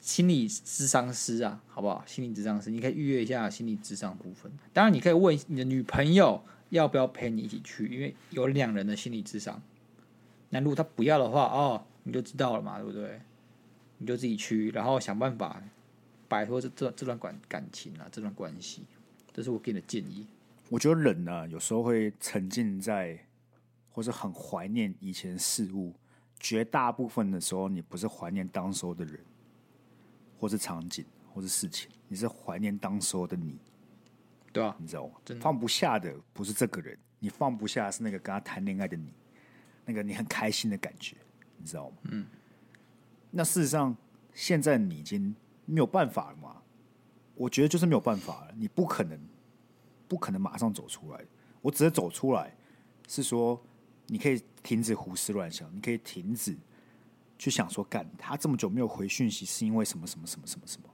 [0.00, 2.02] 心理咨商师啊，好不好？
[2.06, 4.50] 心理咨商师，你可以预约一下心理咨商部分。
[4.72, 9.60] 当然，你可以问你的女朋友要不要陪你一起去，因为有两人的心理咨商。
[10.48, 13.20] 那如果他不要的话，哦，你就知道了嘛，对不对？
[13.98, 15.62] 你就自己去，然后想办法
[16.26, 18.84] 摆脱这这段这段感感情啊，这段关系。
[19.32, 20.26] 这是我给你的建议。
[20.70, 23.18] 我觉得人呢、啊，有时候会沉浸在，
[23.92, 25.92] 或是很怀念以前事物。
[26.38, 29.20] 绝大部分的时候，你不是怀念当时候的人。
[30.40, 33.58] 或是场景，或是事情，你是怀念当时候的你，
[34.50, 35.12] 对啊，你知道吗？
[35.38, 39.12] 放不下的不是这个人，你放不下是那个跟他谈恋爱的你，
[39.84, 41.14] 那个你很开心的感觉，
[41.58, 41.96] 你知道吗？
[42.04, 42.26] 嗯。
[43.30, 43.94] 那事实上，
[44.32, 45.36] 现在你已经
[45.66, 46.56] 没有办法了嘛？
[47.34, 49.20] 我觉得就是没有办法了，你不可能，
[50.08, 51.22] 不可能马上走出来。
[51.60, 52.56] 我只是走出来，
[53.06, 53.62] 是说
[54.06, 56.56] 你可以停止胡思乱想，你可以停止。
[57.40, 60.90] 去想说，干他这么久没有回讯息，是因为什么什么什么什么什么？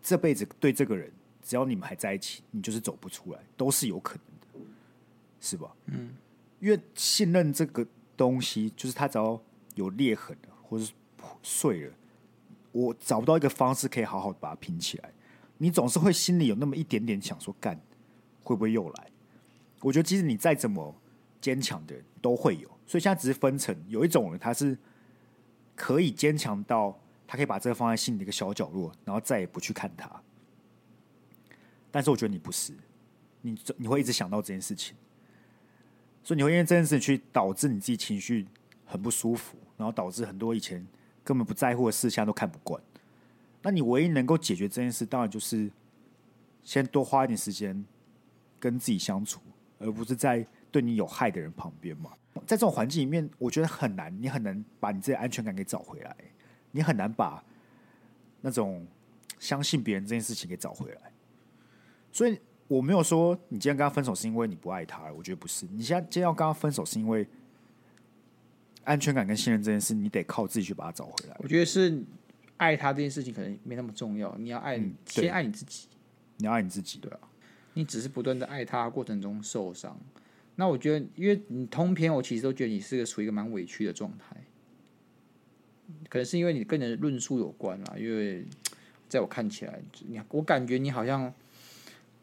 [0.00, 1.10] 这辈子对这个人，
[1.42, 4.70] 只要你们还在一起，你就是走不出来，都是有可能的，
[5.40, 5.74] 是吧？
[5.86, 6.14] 嗯，
[6.60, 7.84] 因为信任这个
[8.16, 9.42] 东西，就是他只要
[9.74, 10.92] 有裂痕了，或是
[11.42, 11.92] 碎了，
[12.70, 15.10] 我找不到一个方式可以好好把它拼起来。
[15.58, 17.76] 你总是会心里有那么一点点想说，干
[18.44, 19.10] 会不会又来？
[19.80, 20.94] 我觉得，即使你再怎么
[21.40, 22.68] 坚强的人，都会有。
[22.86, 24.78] 所以现在只是分成，有一种人他是。
[25.76, 26.98] 可以坚强到
[27.28, 30.10] 他可以把这个放在心里的一个小角落，然后再也不去看他。
[31.90, 32.72] 但是我觉得你不是，
[33.42, 34.96] 你你会一直想到这件事情，
[36.24, 38.46] 所以你会因为这件事情去导致你自己情绪
[38.84, 40.86] 很不舒服，然后导致很多以前
[41.22, 42.82] 根本不在乎的事，现在都看不惯。
[43.62, 45.70] 那你唯一能够解决这件事，当然就是
[46.62, 47.84] 先多花一点时间
[48.58, 49.40] 跟自己相处，
[49.78, 50.46] 而不是在
[50.76, 52.10] 对你有害的人旁边嘛。
[52.40, 56.14] 在这种环境里面，我觉得很难，你很难把你自己的安全感给找回来，
[56.70, 57.42] 你很难把
[58.42, 58.86] 那种
[59.38, 61.00] 相信别人这件事情给找回来。
[62.12, 65.64] 所以我没有说你今天跟他分手是因为你不爱他，我觉得不是。
[65.72, 67.26] 你现在今天要跟他分手是因为
[68.84, 71.36] 安全感跟信任这件事，你得靠自己去把它找回来。
[71.38, 72.04] 我觉得是
[72.58, 75.88] 爱他这件事情可能没那么重要，你要爱，嗯、先爱你自己，
[76.36, 77.20] 你要爱你自己，对啊，
[77.72, 79.98] 你只是不断的爱他过程中受伤。
[80.56, 84.36] 那我觉得，因为你通篇，我其实都觉得你是个处于一个蛮委屈的状态，
[86.08, 87.94] 可能是因为你跟人论述有关啦。
[87.98, 88.44] 因为
[89.08, 91.32] 在我看起来，你我感觉你好像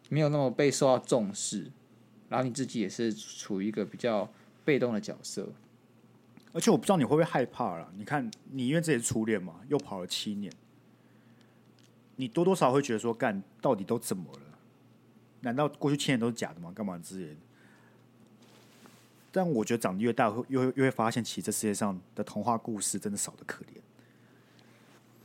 [0.10, 1.72] 没有那么被受到重视，
[2.28, 4.28] 然后你自己也是处于一个比较
[4.66, 5.48] 被动的角色。
[6.52, 7.92] 而且我不知道你会不会害怕啦。
[7.96, 10.52] 你看，你因为这也是初恋嘛，又跑了七年，
[12.16, 14.40] 你多多少少会觉得说，干到底都怎么了？
[15.42, 16.72] 难道过去七年都是假的吗？
[16.74, 17.38] 干嘛之类？
[19.36, 23.80] 但我觉得长得越大，会又又会发现，其实这世界上的童话故事真的少的可怜，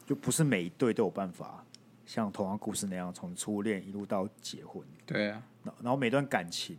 [0.07, 1.63] 就不是每一对都有办法
[2.07, 4.83] 像童话故事那样从初恋一路到结婚。
[5.05, 5.43] 对啊，
[5.83, 6.79] 然后每段感情，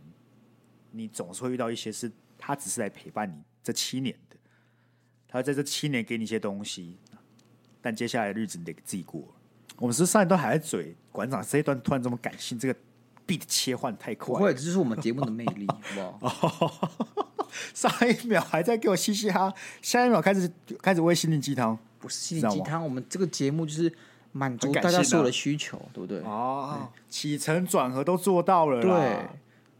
[0.90, 4.36] 你总是会遇到一些是他只是来陪伴你这七年的，
[5.28, 6.98] 他在这七年给你一些东西，
[7.80, 9.32] 但接下来的日子你得自己过。
[9.76, 12.76] 我们是上一段还在嘴馆长，这一段突然这么感性，这个。
[13.26, 16.88] beat 切换太快，不会，这就是我们节目的魅力，好不好？
[17.74, 23.92] 上一秒还在给我嘻嘻哈，下一秒开始开始喂心灵鸡汤，不是心灵鸡汤，我们这个节目就是
[24.32, 26.20] 满足大家所有的需求，对不对？
[26.20, 29.26] 哦，起承转合都做到了，对，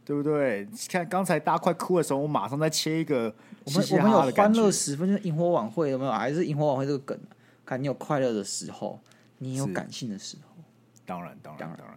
[0.05, 0.67] 对不对？
[0.89, 3.33] 看刚才大家快哭的时候，我马上再切一个
[3.65, 6.11] 嘻嘻哈哈的感觉，我们有欢乐十分，就是萤火晚会有没有？
[6.11, 7.17] 还是萤火晚会这个梗？
[7.65, 8.99] 看你有快乐的时候，
[9.37, 10.61] 你有感性的时候，
[11.05, 11.77] 当然，当然，当然。
[11.77, 11.95] 当然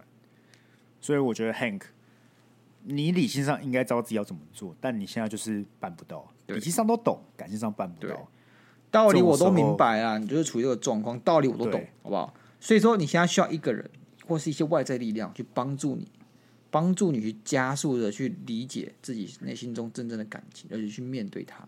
[1.01, 1.81] 所以我觉得 Hank，
[2.85, 6.25] 你理性上应该知道自己要怎么做，但你现在就是办不到。
[6.47, 8.29] 理性上都懂，感性上办不到。
[8.91, 12.33] 道理我都明白啊，你就是处于这个状况，道理我都懂，好不好？
[12.59, 13.89] 所以说你现在需要一个人
[14.27, 16.07] 或是一些外在力量去帮助你，
[16.69, 21.67] 帮助你去加速的去理解自己内心中真正的感情，而且去面对它。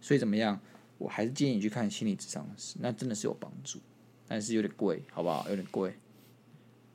[0.00, 0.58] 所以怎么样？
[0.98, 3.80] 我还是建议你去看心理智商师，那真的是有帮助，
[4.28, 5.44] 但是有点贵，好不好？
[5.48, 5.92] 有点贵。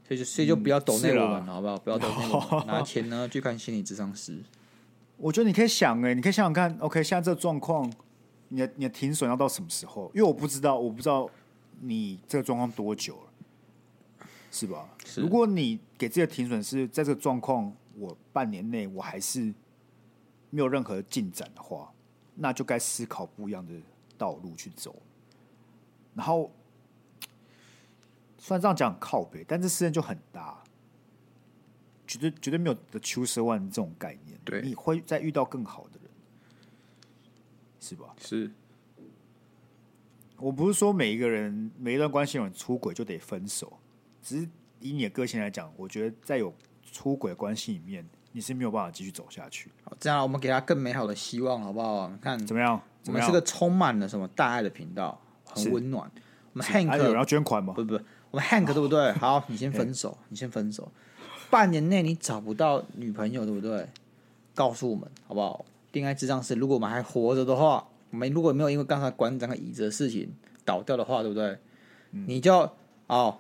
[0.08, 1.78] 所以就所以就不要抖内我们，好不好？
[1.78, 4.42] 不要抖内我们， 拿钱呢去看心理咨商师。
[5.18, 7.92] 我觉得你可以想哎、欸，你可以想想看，OK，现在这个状况，
[8.48, 10.10] 你的你的停损要到什么时候？
[10.16, 11.30] 因为我不知道，我不知道
[11.82, 14.88] 你这个状况多久了，是吧？
[15.04, 15.20] 是。
[15.20, 19.54] 如果你给自己的停损是在这个状况，我半年内我还是
[20.52, 21.92] 没有任何进展的话，
[22.36, 23.74] 那就该思考不一样的
[24.18, 24.96] 道路去走，
[26.16, 26.50] 然后。
[28.48, 30.64] 虽然这样讲很靠北，但这事件就很大，
[32.08, 34.40] 绝对绝对没有 the chosen one 这种概念。
[34.46, 36.10] 对，你会再遇到更好的人，
[37.82, 38.16] 是吧？
[38.22, 38.50] 是。
[40.38, 43.78] 我不是说每一个人每一段关系有人出轨就得分手，
[44.24, 46.54] 只是以你的个性来讲，我觉得在有
[46.90, 49.70] 出轨关系里面，你是没有办法继续走下去。
[49.84, 52.10] 好，这样我们给他更美好的希望，好不好？
[52.22, 52.82] 看怎么样？
[53.04, 53.28] 怎么样？
[53.28, 56.10] 我们是个充满了什么大爱的频道，很温暖。
[56.58, 57.74] 我们 Hank 有人要捐款吗？
[57.76, 59.12] 不不不，我们 Hank 对不对？
[59.14, 60.92] 好，你先分手，你先分手。
[61.52, 63.88] 半年内你找不到女朋友，对不对？
[64.56, 65.64] 告诉我们好不好？
[65.92, 70.34] 恋爱智障是，如果我们还活着的话，我们如果没有因为刚才馆长的椅子的事情
[70.66, 71.58] 倒掉的话，对不对？
[72.12, 72.70] 嗯、你就
[73.06, 73.38] 哦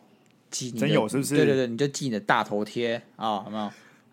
[0.51, 1.36] 记你的，真有是不是？
[1.36, 3.63] 对对对，你就记你的大头贴啊，有没有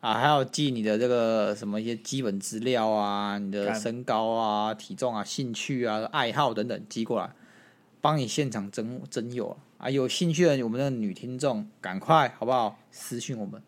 [0.00, 0.14] 啊？
[0.14, 7.30] 还有记你的这个什么一些基本资料啊，你的身高啊、体重啊、兴趣啊、爱好等等寄过来，
[8.04, 9.88] 帮你现场征征友啊！
[9.88, 12.76] 有兴趣的我们的女听众，赶快好不好？
[12.90, 13.62] 私信我们。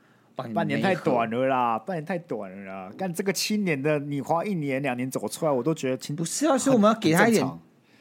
[0.53, 2.93] 半年太短了啦，半年太短了啦。
[2.99, 7.51] 干这个七年的，你花一年两年走出来，我都觉得不是啊，所以我们要给他一点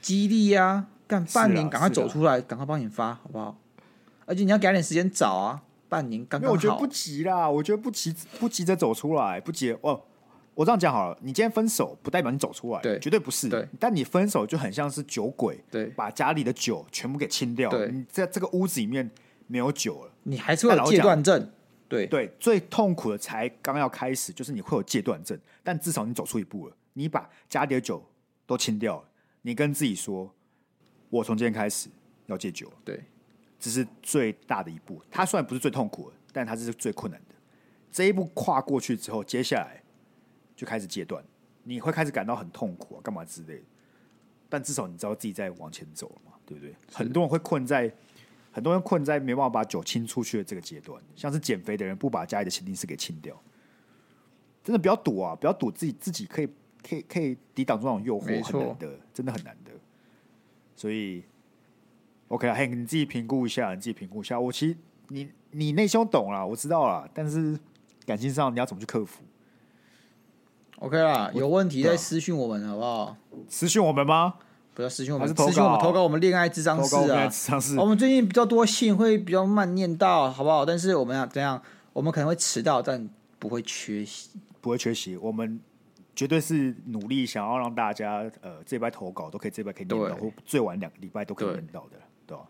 [0.01, 0.87] 激励呀、啊。
[1.07, 3.57] 干半年，赶快走出来，赶快帮你发，好不好？
[4.25, 6.53] 而且你要给他点时间找啊，半年刚刚好。
[6.53, 9.71] 我觉得不急啦，我觉得不急，不急着走出来，不急。
[9.79, 10.01] 哦，
[10.55, 13.49] 我这样讲好了，你今天分手不代表你走出来，对，绝对不是。
[13.49, 19.11] 对，但你分手就很像是酒鬼，对，把家里的酒全部给清掉，对，你在这个屋子里面
[19.47, 21.51] 没有酒了，你还是会有戒断症。
[21.87, 28.03] 对对，最痛苦的才刚要开始，就是你会有戒断症，但至少你走出一步了，你把家里的酒
[28.47, 29.05] 都清掉了，
[29.43, 30.33] 你跟自己说，
[31.11, 31.87] 我从今天开始
[32.25, 32.71] 要戒酒。
[32.83, 33.03] 对，
[33.59, 34.99] 这是最大的一步。
[35.11, 37.35] 它虽然不是最痛苦的，但它是最困难的。
[37.91, 39.83] 这一步跨过去之后，接下来
[40.55, 41.23] 就开始戒断，
[41.63, 43.63] 你会开始感到很痛苦啊，干嘛之类的。
[44.49, 46.75] 但至少你知道自己在往前走了嘛，对不对？
[46.91, 47.91] 很多人会困在。
[48.51, 53.37] 很多人困在没办法把酒清出去的这个阶段，像是减肥的人不把家里的前庭室给清掉，
[54.63, 55.35] 真的不要赌啊！
[55.35, 56.47] 不要赌自己自己可以
[56.81, 59.71] 可以可以抵挡这种诱惑，很难的，真的很难的。
[60.73, 61.21] 所以
[62.29, 64.39] ，OK 啊，嘿，你自己评估一下，你自己评估一下。
[64.39, 64.77] 我其实
[65.09, 67.59] 你你内心懂了，我知道了，但是
[68.05, 69.21] 感情上你要怎么去克服
[70.79, 73.17] ？OK 啦，有问题再私讯我们好不好？
[73.47, 74.35] 私讯我们吗？
[74.73, 77.31] 不要私信我们，私信我们投稿我们恋爱智商室啊！
[77.77, 80.65] 我们最近比较多信，会比较慢念到，好不好？
[80.65, 81.61] 但是我们要怎样？
[81.93, 83.09] 我们可能会迟到，但
[83.39, 85.15] 不会缺席，不会缺席。
[85.15, 85.57] 我们
[86.13, 91.97] 绝对是努力想要让大家呃这礼拜投稿都可以，这礼拜可以念到，或最晚两个礼拜都可以念到的，
[92.27, 92.43] 对吧？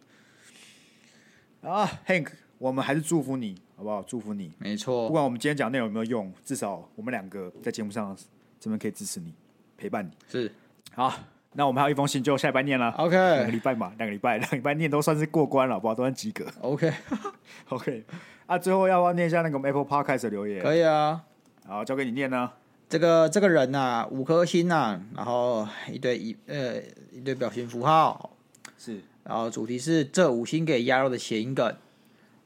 [1.61, 4.01] 啊，Hank，我们还是祝福你，好不好？
[4.03, 5.07] 祝福你，没错。
[5.07, 8.15] 不管我们今天讲内容有没有用，至少我们两个在节目上
[8.59, 9.33] 这边可以支持你，
[9.77, 10.51] 陪伴你，是
[10.93, 11.13] 好。
[11.57, 12.89] 那我们还有一封信，就下礼拜念了。
[12.97, 15.95] OK，两个礼拜嘛，两个礼拜， 两个礼拜念都算是过关了，好不好？
[15.95, 16.45] 都算及格。
[16.59, 18.03] OK，OK。
[18.45, 20.61] 啊，最后要不要念一下那个 Apple Podcast 的留言？
[20.61, 21.23] 可以啊。
[21.65, 22.51] 好，交给你念呢。
[22.89, 26.75] 这个这个人呐、啊，五颗星呐、啊，然后一堆一呃
[27.11, 28.31] 一堆表情符号，
[28.77, 28.99] 是。
[29.23, 31.73] 然后主题是这五星给鸭肉的谐音梗。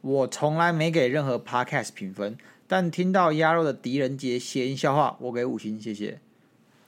[0.01, 2.37] 我从来没给任何 Podcast 评分，
[2.67, 6.19] 但听到鸭肉的狄仁杰谐音笑话，我给五星，谢谢。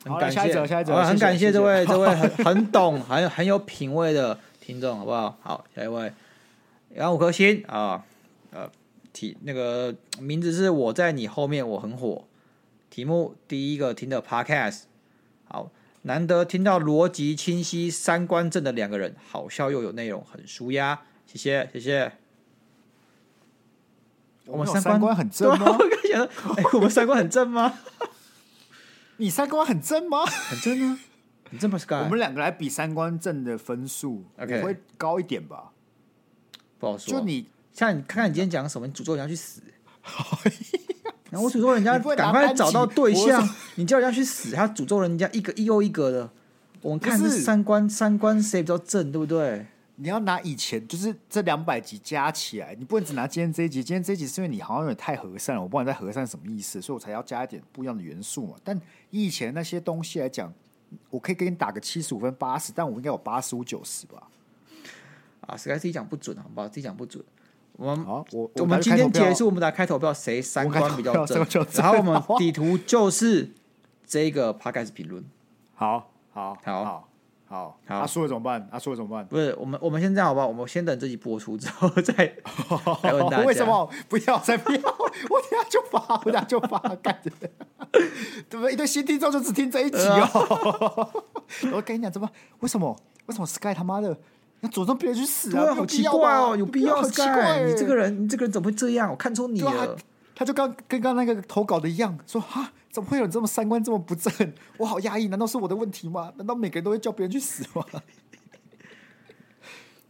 [0.04, 5.38] 很感谢，下一下一则很感谢这位 这位很很懂、很很有品味的听众，好不好？
[5.42, 6.12] 好，下一位，
[6.96, 8.04] 然后五颗星啊，
[8.52, 8.68] 呃，
[9.14, 12.26] 题那个名字是我在你后面，我很火。
[12.90, 14.82] 题目第一个听的 Podcast，
[15.46, 22.21] 好，难得听到逻辑清晰、三观正的两个人，好笑又有内容，很舒压，谢谢谢谢。
[24.46, 25.78] 我们三观很正吗？
[26.58, 27.74] 哎，我们三观很正吗？
[29.18, 30.26] 你三观很正吗？
[30.26, 31.00] 很正啊，
[31.50, 31.86] 很正不是？
[31.90, 35.72] 我们两个来比三观正的分数，OK，会高一点吧？
[36.80, 37.20] 不好说。
[37.20, 38.88] 就你，像你看看你今天讲什么？
[38.88, 39.62] 你诅咒人家去死，
[41.30, 46.30] 然后我诅咒人家赶快找到对象， 你叫人家去死，他诅咒人家一个一又一个的。
[46.82, 49.68] 我们看是三观，三观谁比较正，对不对？
[50.02, 53.84] 你要拿以前就是这两百集加起来，你不能只拿今天这一集。
[53.84, 58.56] 今天这一集是因为你好像有点太和善了，我不知道你在和善什么意思，所以我才要加一点不一样的元素嘛。
[58.64, 58.80] 但
[59.12, 60.52] 以前那些东西来讲，
[61.12, 64.28] 我可以给你打个七十五分、八十，但我应该有八十五、九十吧？
[65.42, 66.68] 啊实在自己讲不准，好不好？
[66.68, 67.24] 自己讲不准。
[67.74, 71.46] 我们好，我我们今天结束，我们来开投票，谁三观比较正？
[71.78, 73.52] 然后我们底图就是
[74.08, 75.24] 这个 Podcast 评论。
[75.76, 76.86] 好好好好。
[76.86, 77.10] 好，
[77.86, 78.68] 他输了怎么办？
[78.72, 79.26] 他输了怎么办？
[79.26, 80.48] 不是我们，我们先这样好不好？
[80.48, 82.14] 我们先等这集播出之后再
[83.04, 83.44] 来问大家。
[83.46, 84.38] 为什么不要？
[84.40, 84.80] 再不要？
[84.80, 87.32] 我等下就发，我等下就发，干的，
[88.50, 88.74] 对不对？
[88.74, 91.10] 一堆新听众就只听这一集哦。
[91.74, 92.30] 我跟你讲，怎么？
[92.60, 92.96] 为什么？
[93.26, 94.18] 为什么？Sky 他妈的
[94.62, 95.74] 那诅咒别人去死啊？
[95.76, 99.10] 好奇怪哦，有必要？Sky，你这个人，你这个人怎么会这样？
[99.12, 99.96] 我看出你了。
[100.42, 102.72] 他就刚跟刚那个投稿的一样，说哈。
[102.90, 104.34] 怎么会有人这么三观这么不正？
[104.76, 106.30] 我好压抑，难道是我的问题吗？
[106.36, 107.86] 难道每个人都会叫别人去死吗？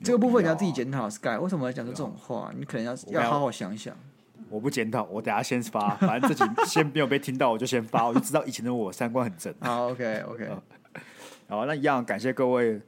[0.01, 2.51] 这个部分你要自己检讨，Sky 为什么要讲出这种话？
[2.57, 3.95] 你可能要要好好想想。
[4.49, 9.53] 我不检讨，我等下先发， 反正自己先没有被听到，我就先发，我就知道以前的我三观很正。
[9.59, 10.49] 好，OK OK。
[11.47, 12.81] 好，那一样感谢各位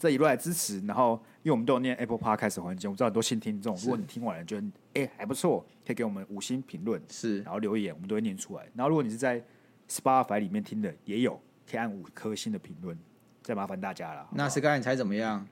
[0.00, 0.80] 这一路来支持。
[0.86, 8.64] 然后，因为我们都有念 Apple Park 开始环节，我们知道很多新听众，如果你听完了觉得哎还不错，可以给我们五星评论，是，然后留言，我们都会念出来。
[8.74, 9.40] 然后，如果你是在
[9.88, 11.38] Spotify 里面听的，也有
[11.70, 12.98] 可以按五颗星的评论，
[13.42, 14.26] 再麻烦大家了。
[14.32, 15.40] 那 Sky 你猜怎么样？
[15.40, 15.48] 嗯、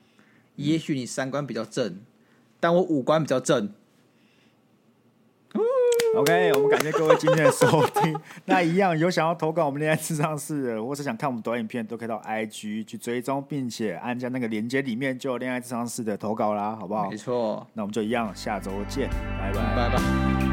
[0.56, 2.00] 也许你三观比较正，
[2.58, 3.72] 但我五官比较正。
[6.16, 8.18] OK，我们感谢各位今天的收听。
[8.46, 17.10] 那一样有想要投稿我们恋爱智商室的，或是想看我们短影片，都可以到 IG 去追踪，并且按下那个链接，里面就有恋爱智商室的投稿啦，好不好？
[17.10, 17.66] 没错。
[17.74, 20.47] 那我们就一样，下周见，拜拜，拜拜。